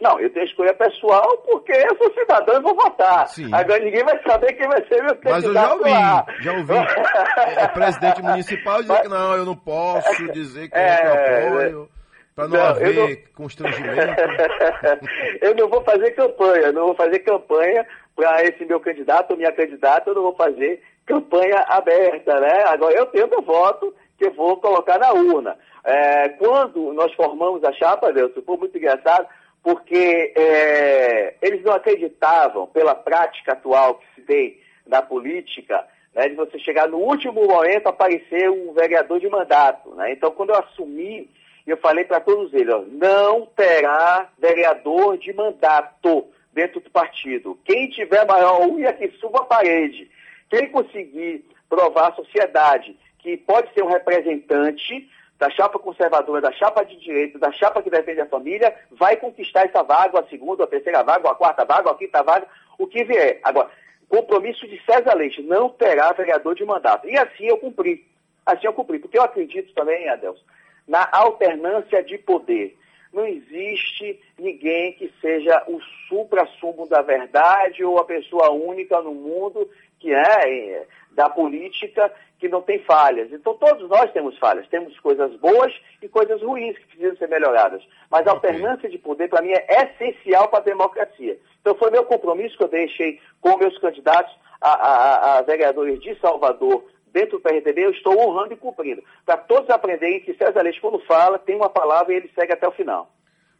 Não, 0.00 0.18
eu 0.18 0.32
tenho 0.32 0.46
escolha 0.46 0.72
pessoal 0.72 1.36
porque 1.44 1.72
eu 1.72 1.96
sou 1.98 2.14
cidadão 2.14 2.60
e 2.60 2.62
vou 2.62 2.74
votar. 2.74 3.26
Sim. 3.26 3.52
Agora 3.52 3.84
ninguém 3.84 4.04
vai 4.04 4.22
saber 4.22 4.54
quem 4.54 4.68
vai 4.68 4.80
ser 4.86 5.02
meu 5.02 5.16
candidato 5.16 5.32
Mas 5.32 5.44
eu 5.44 5.52
já 5.52 5.74
ouvi, 5.74 5.90
lá. 5.90 6.26
já 6.40 6.52
ouvi. 6.52 6.74
é, 6.74 7.62
é, 7.64 7.68
presidente 7.68 8.22
municipal 8.22 8.80
dizer 8.80 9.02
que 9.02 9.08
não, 9.08 9.36
eu 9.36 9.44
não 9.44 9.56
posso 9.56 10.28
dizer 10.32 10.70
que 10.70 10.78
é, 10.78 11.46
eu 11.46 11.52
apoio. 11.52 11.97
Para 12.38 12.46
não, 12.46 12.56
não, 12.56 12.66
haver 12.66 12.94
não... 12.94 13.16
constrangimento. 13.34 14.22
eu 15.42 15.56
não 15.56 15.68
vou 15.68 15.82
fazer 15.82 16.12
campanha, 16.12 16.70
não 16.70 16.86
vou 16.86 16.94
fazer 16.94 17.18
campanha 17.18 17.84
para 18.14 18.44
esse 18.44 18.64
meu 18.64 18.78
candidato 18.78 19.32
ou 19.32 19.36
minha 19.36 19.50
candidata, 19.50 20.08
eu 20.08 20.14
não 20.14 20.22
vou 20.22 20.36
fazer 20.36 20.80
campanha 21.04 21.64
aberta, 21.66 22.38
né? 22.38 22.62
Agora 22.66 22.94
eu 22.94 23.06
tenho 23.06 23.26
meu 23.26 23.42
voto 23.42 23.92
que 24.16 24.26
eu 24.26 24.32
vou 24.34 24.56
colocar 24.58 25.00
na 25.00 25.12
urna. 25.12 25.58
É, 25.82 26.28
quando 26.28 26.92
nós 26.92 27.12
formamos 27.14 27.64
a 27.64 27.72
chapa, 27.72 28.12
Deus, 28.12 28.30
foi 28.46 28.56
muito 28.56 28.78
engraçado, 28.78 29.26
porque 29.60 30.32
é, 30.36 31.34
eles 31.42 31.64
não 31.64 31.72
acreditavam, 31.72 32.68
pela 32.68 32.94
prática 32.94 33.54
atual 33.54 33.96
que 33.96 34.06
se 34.14 34.20
tem 34.20 34.60
na 34.86 35.02
política, 35.02 35.84
né, 36.14 36.28
de 36.28 36.36
você 36.36 36.56
chegar 36.60 36.86
no 36.86 36.98
último 36.98 37.48
momento 37.48 37.88
aparecer 37.88 38.48
um 38.48 38.72
vereador 38.74 39.18
de 39.18 39.28
mandato. 39.28 39.90
Né? 39.96 40.12
Então, 40.12 40.30
quando 40.30 40.50
eu 40.50 40.56
assumi 40.60 41.28
eu 41.70 41.76
falei 41.76 42.04
para 42.04 42.20
todos 42.20 42.52
eles, 42.54 42.74
ó, 42.74 42.82
não 42.88 43.46
terá 43.46 44.28
vereador 44.38 45.18
de 45.18 45.32
mandato 45.32 46.26
dentro 46.52 46.80
do 46.80 46.90
partido. 46.90 47.58
Quem 47.64 47.88
tiver 47.90 48.26
maior 48.26 48.60
unha 48.66 48.92
que 48.92 49.08
suba 49.18 49.40
a 49.40 49.44
parede. 49.44 50.10
Quem 50.50 50.70
conseguir 50.70 51.44
provar 51.68 52.10
à 52.10 52.14
sociedade 52.14 52.96
que 53.18 53.36
pode 53.36 53.72
ser 53.74 53.82
um 53.82 53.88
representante 53.88 55.08
da 55.38 55.48
chapa 55.50 55.78
conservadora, 55.78 56.40
da 56.40 56.52
chapa 56.52 56.84
de 56.84 56.96
direita, 56.96 57.38
da 57.38 57.52
chapa 57.52 57.82
que 57.82 57.90
defende 57.90 58.20
a 58.20 58.26
família, 58.26 58.74
vai 58.90 59.16
conquistar 59.16 59.66
essa 59.66 59.82
vaga, 59.82 60.18
a 60.18 60.26
segunda, 60.26 60.64
a 60.64 60.66
terceira 60.66 61.02
vaga, 61.04 61.30
a 61.30 61.34
quarta 61.34 61.64
vaga, 61.64 61.90
a 61.90 61.94
quinta 61.94 62.22
vaga, 62.22 62.46
o 62.76 62.86
que 62.86 63.04
vier. 63.04 63.38
Agora, 63.44 63.70
compromisso 64.08 64.66
de 64.66 64.82
César 64.84 65.14
Leite, 65.14 65.42
não 65.42 65.68
terá 65.68 66.12
vereador 66.12 66.56
de 66.56 66.64
mandato. 66.64 67.08
E 67.08 67.16
assim 67.16 67.44
eu 67.46 67.58
cumpri. 67.58 68.04
Assim 68.44 68.66
eu 68.66 68.72
cumpri, 68.72 68.98
porque 68.98 69.18
eu 69.18 69.22
acredito 69.22 69.72
também, 69.74 70.08
Adelson, 70.08 70.42
na 70.88 71.06
alternância 71.12 72.02
de 72.02 72.18
poder. 72.18 72.76
não 73.12 73.26
existe 73.26 74.20
ninguém 74.38 74.92
que 74.94 75.12
seja 75.20 75.62
o 75.66 75.80
supra-sumo 76.08 76.88
da 76.88 77.02
verdade 77.02 77.84
ou 77.84 77.98
a 77.98 78.04
pessoa 78.04 78.50
única 78.50 79.00
no 79.00 79.14
mundo 79.14 79.68
que 79.98 80.12
é 80.12 80.86
da 81.12 81.28
política 81.28 82.12
que 82.38 82.48
não 82.48 82.62
tem 82.62 82.78
falhas. 82.80 83.32
Então 83.32 83.54
todos 83.54 83.88
nós 83.88 84.12
temos 84.12 84.38
falhas, 84.38 84.68
temos 84.68 84.98
coisas 85.00 85.34
boas 85.36 85.74
e 86.00 86.08
coisas 86.08 86.40
ruins 86.40 86.78
que 86.78 86.86
precisam 86.86 87.16
ser 87.16 87.28
melhoradas. 87.28 87.82
Mas 88.10 88.26
a 88.26 88.30
alternância 88.30 88.88
de 88.88 88.98
poder 88.98 89.28
para 89.28 89.42
mim 89.42 89.50
é 89.50 89.66
essencial 89.84 90.48
para 90.48 90.60
a 90.60 90.62
democracia. 90.62 91.38
Então 91.60 91.74
foi 91.74 91.90
meu 91.90 92.04
compromisso 92.04 92.56
que 92.56 92.62
eu 92.62 92.68
deixei 92.68 93.20
com 93.40 93.58
meus 93.58 93.76
candidatos 93.78 94.32
a, 94.60 94.70
a, 94.70 95.38
a 95.38 95.42
vereadores 95.42 96.00
de 96.00 96.14
Salvador 96.20 96.84
dentro 97.12 97.38
do 97.38 97.42
PRTB, 97.42 97.84
eu 97.84 97.90
estou 97.90 98.18
honrando 98.18 98.54
e 98.54 98.56
cumprindo. 98.56 99.02
Para 99.24 99.36
todos 99.36 99.70
aprenderem 99.70 100.20
que 100.20 100.34
César 100.34 100.62
Leite, 100.62 100.80
quando 100.80 100.98
fala, 101.06 101.38
tem 101.38 101.56
uma 101.56 101.68
palavra 101.68 102.12
e 102.12 102.16
ele 102.16 102.30
segue 102.34 102.52
até 102.52 102.66
o 102.66 102.72
final. 102.72 103.10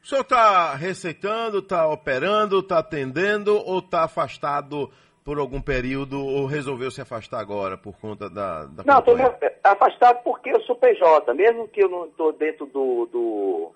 O 0.02 0.06
senhor 0.06 0.22
está 0.22 0.74
receitando, 0.74 1.58
está 1.58 1.86
operando, 1.88 2.60
está 2.60 2.78
atendendo 2.78 3.56
ou 3.56 3.80
está 3.80 4.04
afastado 4.04 4.90
por 5.24 5.38
algum 5.38 5.60
período 5.60 6.24
ou 6.24 6.46
resolveu 6.46 6.90
se 6.90 7.02
afastar 7.02 7.40
agora 7.40 7.76
por 7.76 7.98
conta 7.98 8.30
da. 8.30 8.64
da 8.64 8.82
não, 8.84 8.98
estou 9.00 9.14
afastado 9.62 10.22
porque 10.22 10.48
eu 10.48 10.60
sou 10.62 10.76
PJ, 10.76 11.34
mesmo 11.34 11.68
que 11.68 11.84
eu 11.84 11.88
não 11.90 12.06
estou 12.06 12.32
dentro 12.32 12.64
do, 12.64 13.06
do, 13.12 13.72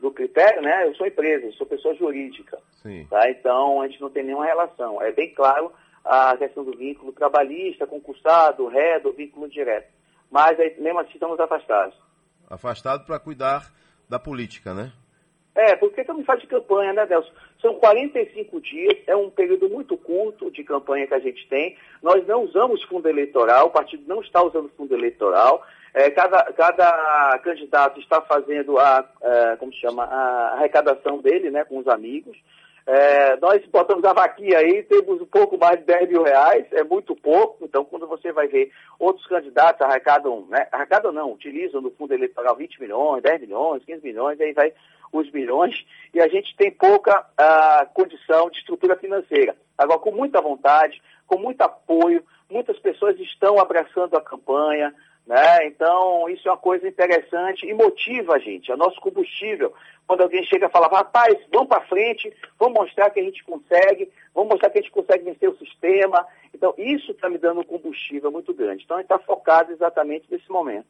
do, 0.00 0.10
critério, 0.12 0.62
né? 0.62 0.86
Eu 0.86 0.94
sou 0.94 1.06
empresa, 1.06 1.46
eu 1.46 1.52
sou 1.54 1.66
pessoa 1.66 1.94
jurídica. 1.96 2.56
Sim. 2.82 3.04
Tá? 3.10 3.28
Então 3.30 3.80
a 3.80 3.88
gente 3.88 4.00
não 4.00 4.10
tem 4.10 4.22
nenhuma 4.22 4.44
relação. 4.44 5.02
É 5.02 5.10
bem 5.10 5.34
claro 5.34 5.72
a 6.04 6.36
questão 6.36 6.64
do 6.64 6.76
vínculo 6.76 7.12
trabalhista, 7.12 7.86
concursado, 7.86 8.66
ré, 8.68 8.98
do 9.00 9.12
vínculo 9.12 9.48
direto. 9.48 9.88
Mas 10.30 10.58
aí, 10.58 10.74
mesmo 10.78 11.00
assim 11.00 11.12
estamos 11.14 11.38
afastados. 11.38 11.94
Afastado 12.48 13.04
para 13.06 13.18
cuidar 13.18 13.70
da 14.08 14.18
política, 14.18 14.74
né? 14.74 14.92
É, 15.54 15.76
porque 15.76 16.02
também 16.02 16.24
faz 16.24 16.40
de 16.40 16.46
campanha, 16.46 16.92
né, 16.92 17.04
Delcio? 17.04 17.32
São 17.60 17.74
45 17.74 18.60
dias, 18.60 18.96
é 19.06 19.14
um 19.14 19.30
período 19.30 19.68
muito 19.68 19.96
curto 19.96 20.50
de 20.50 20.64
campanha 20.64 21.06
que 21.06 21.14
a 21.14 21.20
gente 21.20 21.46
tem. 21.48 21.76
Nós 22.02 22.26
não 22.26 22.44
usamos 22.44 22.82
fundo 22.84 23.08
eleitoral, 23.08 23.66
o 23.66 23.70
partido 23.70 24.02
não 24.06 24.22
está 24.22 24.42
usando 24.42 24.70
fundo 24.70 24.94
eleitoral. 24.94 25.64
É, 25.94 26.10
cada, 26.10 26.42
cada 26.54 27.38
candidato 27.44 28.00
está 28.00 28.22
fazendo 28.22 28.78
a, 28.78 29.00
a, 29.00 29.06
é, 29.22 29.56
como 29.56 29.72
se 29.74 29.80
chama, 29.80 30.04
a 30.04 30.54
arrecadação 30.54 31.18
dele, 31.18 31.50
né, 31.50 31.64
com 31.64 31.78
os 31.78 31.86
amigos. 31.86 32.36
É, 32.84 33.36
nós 33.36 33.64
botamos 33.66 34.04
a 34.04 34.12
vaquinha 34.12 34.58
aí, 34.58 34.82
temos 34.82 35.20
um 35.20 35.26
pouco 35.26 35.56
mais 35.56 35.78
de 35.78 35.86
10 35.86 36.08
mil 36.08 36.22
reais, 36.24 36.66
é 36.72 36.82
muito 36.82 37.14
pouco, 37.14 37.64
então 37.64 37.84
quando 37.84 38.08
você 38.08 38.32
vai 38.32 38.48
ver 38.48 38.72
outros 38.98 39.24
candidatos 39.26 39.80
arrecadam, 39.82 40.46
né, 40.48 40.66
arrecadam 40.72 41.12
não, 41.12 41.32
utilizam 41.32 41.80
no 41.80 41.92
fundo 41.92 42.12
eleitoral 42.12 42.56
20 42.56 42.80
milhões, 42.80 43.22
10 43.22 43.42
milhões, 43.42 43.84
15 43.84 44.02
milhões, 44.02 44.40
aí 44.40 44.52
vai 44.52 44.72
os 45.12 45.30
milhões, 45.30 45.74
e 46.12 46.20
a 46.20 46.26
gente 46.26 46.56
tem 46.56 46.70
pouca 46.70 47.20
uh, 47.20 47.86
condição 47.92 48.48
de 48.50 48.58
estrutura 48.58 48.96
financeira. 48.96 49.54
Agora, 49.76 50.00
com 50.00 50.10
muita 50.10 50.40
vontade, 50.40 51.02
com 51.26 51.38
muito 51.38 51.60
apoio, 51.60 52.24
muitas 52.50 52.78
pessoas 52.78 53.18
estão 53.20 53.60
abraçando 53.60 54.16
a 54.16 54.22
campanha, 54.22 54.94
né? 55.26 55.66
Então, 55.66 56.28
isso 56.28 56.48
é 56.48 56.50
uma 56.50 56.58
coisa 56.58 56.86
interessante 56.86 57.66
e 57.66 57.72
motiva 57.72 58.34
a 58.34 58.38
gente, 58.38 58.70
é 58.70 58.76
nosso 58.76 59.00
combustível. 59.00 59.72
Quando 60.06 60.22
alguém 60.22 60.44
chega 60.44 60.66
e 60.66 60.70
fala, 60.70 60.88
rapaz, 60.88 61.36
vamos 61.50 61.68
para 61.68 61.86
frente, 61.86 62.32
vamos 62.58 62.80
mostrar 62.80 63.10
que 63.10 63.20
a 63.20 63.22
gente 63.22 63.42
consegue, 63.44 64.10
vamos 64.34 64.50
mostrar 64.50 64.70
que 64.70 64.78
a 64.78 64.82
gente 64.82 64.90
consegue 64.90 65.24
vencer 65.24 65.48
o 65.48 65.56
sistema. 65.56 66.26
Então, 66.52 66.74
isso 66.76 67.12
está 67.12 67.30
me 67.30 67.38
dando 67.38 67.60
um 67.60 67.64
combustível 67.64 68.30
muito 68.30 68.52
grande. 68.52 68.84
Então, 68.84 68.96
a 68.96 69.00
gente 69.00 69.10
está 69.10 69.18
focado 69.24 69.72
exatamente 69.72 70.26
nesse 70.30 70.50
momento. 70.50 70.86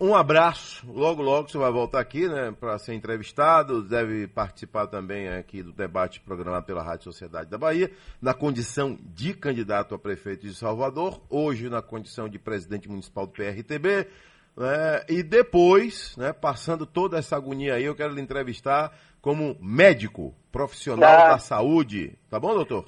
Um 0.00 0.12
abraço. 0.16 0.84
Logo, 0.92 1.22
logo 1.22 1.48
você 1.48 1.56
vai 1.56 1.70
voltar 1.70 2.00
aqui, 2.00 2.26
né, 2.26 2.52
para 2.58 2.76
ser 2.78 2.94
entrevistado. 2.94 3.80
Deve 3.80 4.26
participar 4.26 4.88
também 4.88 5.28
aqui 5.28 5.62
do 5.62 5.70
debate 5.70 6.20
programado 6.20 6.66
pela 6.66 6.82
Rádio 6.82 7.04
Sociedade 7.04 7.48
da 7.48 7.56
Bahia, 7.56 7.88
na 8.20 8.34
condição 8.34 8.98
de 9.00 9.32
candidato 9.32 9.94
a 9.94 9.98
prefeito 10.00 10.44
de 10.44 10.52
Salvador, 10.52 11.22
hoje 11.30 11.70
na 11.70 11.80
condição 11.80 12.28
de 12.28 12.40
presidente 12.40 12.88
municipal 12.88 13.24
do 13.24 13.32
PRTB. 13.34 14.08
Né, 14.56 15.04
e 15.08 15.22
depois, 15.22 16.16
né, 16.16 16.32
passando 16.32 16.84
toda 16.84 17.16
essa 17.16 17.36
agonia 17.36 17.74
aí, 17.74 17.84
eu 17.84 17.94
quero 17.94 18.12
lhe 18.12 18.20
entrevistar 18.20 18.92
como 19.20 19.56
médico 19.60 20.34
profissional 20.50 21.08
tá. 21.08 21.28
da 21.28 21.38
saúde. 21.38 22.18
Tá 22.28 22.40
bom, 22.40 22.52
doutor? 22.52 22.86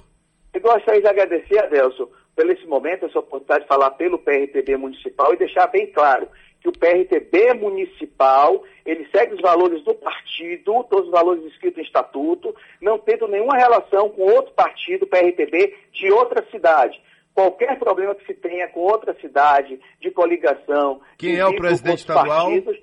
Eu 0.53 0.59
gostaria 0.59 1.01
de 1.01 1.07
agradecer, 1.07 1.57
Adelson, 1.57 2.09
pelo 2.35 2.51
esse 2.51 2.67
momento, 2.67 3.05
essa 3.05 3.19
oportunidade 3.19 3.61
de 3.61 3.69
falar 3.69 3.91
pelo 3.91 4.19
PRTB 4.19 4.75
municipal 4.75 5.33
e 5.33 5.37
deixar 5.37 5.67
bem 5.67 5.89
claro 5.93 6.27
que 6.65 6.69
o 6.69 6.71
PRTB 6.71 7.53
municipal, 7.53 8.63
ele 8.83 9.07
segue 9.11 9.35
os 9.35 9.41
valores 9.41 9.83
do 9.83 9.93
partido, 9.93 10.83
todos 10.89 11.05
os 11.05 11.11
valores 11.11 11.43
escritos 11.45 11.79
em 11.79 11.85
estatuto, 11.85 12.55
não 12.81 12.97
tendo 12.97 13.27
nenhuma 13.27 13.55
relação 13.55 14.09
com 14.09 14.23
outro 14.23 14.51
partido, 14.53 15.05
PRTB, 15.05 15.75
de 15.91 16.11
outra 16.11 16.43
cidade. 16.49 16.99
Qualquer 17.35 17.77
problema 17.77 18.15
que 18.15 18.25
se 18.25 18.33
tenha 18.33 18.67
com 18.69 18.79
outra 18.79 19.13
cidade, 19.21 19.79
de 19.99 20.09
coligação... 20.09 21.01
Quem 21.17 21.37
é 21.37 21.45
o 21.45 21.55
presidente 21.55 21.99
estadual? 21.99 22.47
Partidos, 22.47 22.77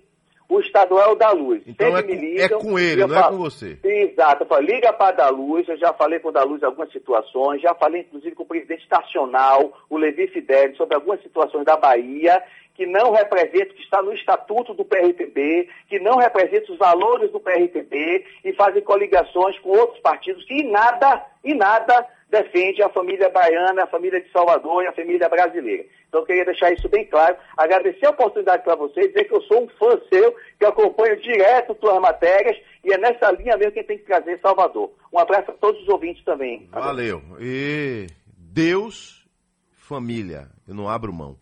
o 0.49 0.61
estadual 0.61 1.09
é 1.09 1.12
o 1.12 1.14
da 1.14 1.31
Luz. 1.31 1.62
Então 1.66 1.97
é 1.97 2.03
com, 2.03 2.12
ligam, 2.12 2.45
é 2.45 2.49
com, 2.49 2.79
ele, 2.79 3.07
não 3.07 3.16
é 3.16 3.21
falo, 3.21 3.35
é 3.35 3.37
com 3.37 3.42
você. 3.42 3.79
Exato. 3.83 4.42
Eu 4.42 4.47
falo, 4.47 4.62
liga 4.62 4.92
para 4.92 5.09
a 5.09 5.12
da 5.12 5.29
Luz, 5.31 5.66
eu 5.66 5.79
já 5.79 5.92
falei 5.95 6.21
com 6.21 6.29
o 6.29 6.33
da 6.33 6.45
Luz 6.45 6.62
em 6.62 6.66
algumas 6.66 6.92
situações, 6.92 7.62
já 7.62 7.75
falei 7.75 8.03
inclusive 8.03 8.37
com 8.37 8.42
o 8.42 8.47
presidente 8.47 8.87
nacional, 8.90 9.73
o 9.88 9.97
Levi 9.97 10.29
Fidel, 10.29 10.77
sobre 10.77 10.95
algumas 10.95 11.23
situações 11.23 11.64
da 11.64 11.77
Bahia, 11.77 12.42
que 12.83 12.87
não 12.87 13.12
representa, 13.12 13.75
que 13.75 13.83
está 13.83 14.03
no 14.03 14.12
estatuto 14.12 14.75
do 14.75 14.85
PRTB, 14.85 15.68
que 15.88 16.01
não 16.01 16.16
representa 16.16 16.73
os 16.73 16.79
valores 16.79 17.31
do 17.31 17.38
PRTB 17.38 18.25
e 18.45 18.53
fazem 18.55 18.83
coligações 18.83 19.57
com 19.61 19.68
outros 19.71 20.01
partidos 20.01 20.45
que 20.45 20.55
em 20.55 20.71
nada, 20.73 21.25
em 21.45 21.55
nada 21.55 22.05
defende 22.29 22.83
a 22.83 22.88
família 22.88 23.29
baiana, 23.29 23.85
a 23.85 23.87
família 23.87 24.21
de 24.21 24.29
Salvador 24.33 24.83
e 24.83 24.88
a 24.88 24.92
família 24.92 25.29
brasileira. 25.29 25.85
Então 26.09 26.23
eu 26.23 26.27
queria 26.27 26.45
deixar 26.45 26.73
isso 26.73 26.88
bem 26.88 27.05
claro, 27.07 27.37
agradecer 27.57 28.07
a 28.07 28.11
oportunidade 28.11 28.64
para 28.64 28.75
vocês, 28.75 29.07
dizer 29.09 29.25
que 29.25 29.35
eu 29.35 29.42
sou 29.42 29.62
um 29.62 29.68
fã 29.68 30.01
seu, 30.12 30.35
que 30.59 30.64
acompanho 30.64 31.21
direto 31.21 31.77
suas 31.79 32.01
matérias 32.01 32.57
e 32.83 32.92
é 32.92 32.99
nessa 32.99 33.31
linha 33.31 33.57
mesmo 33.57 33.75
que 33.75 33.85
tem 33.85 33.99
que 33.99 34.07
trazer 34.07 34.40
Salvador. 34.40 34.90
Um 35.12 35.21
abraço 35.21 35.53
a 35.53 35.55
todos 35.55 35.81
os 35.83 35.88
ouvintes 35.88 36.25
também. 36.25 36.68
Valeu. 36.73 37.23
E 37.38 38.09
Deus, 38.37 39.25
família, 39.71 40.49
eu 40.66 40.75
não 40.75 40.88
abro 40.88 41.12
mão. 41.12 41.37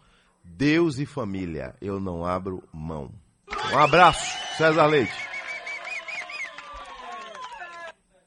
Deus 0.60 0.98
e 0.98 1.06
família, 1.06 1.74
eu 1.80 1.98
não 1.98 2.22
abro 2.22 2.62
mão. 2.70 3.10
Um 3.72 3.78
abraço, 3.78 4.36
César 4.58 4.88
Leite. 4.88 5.29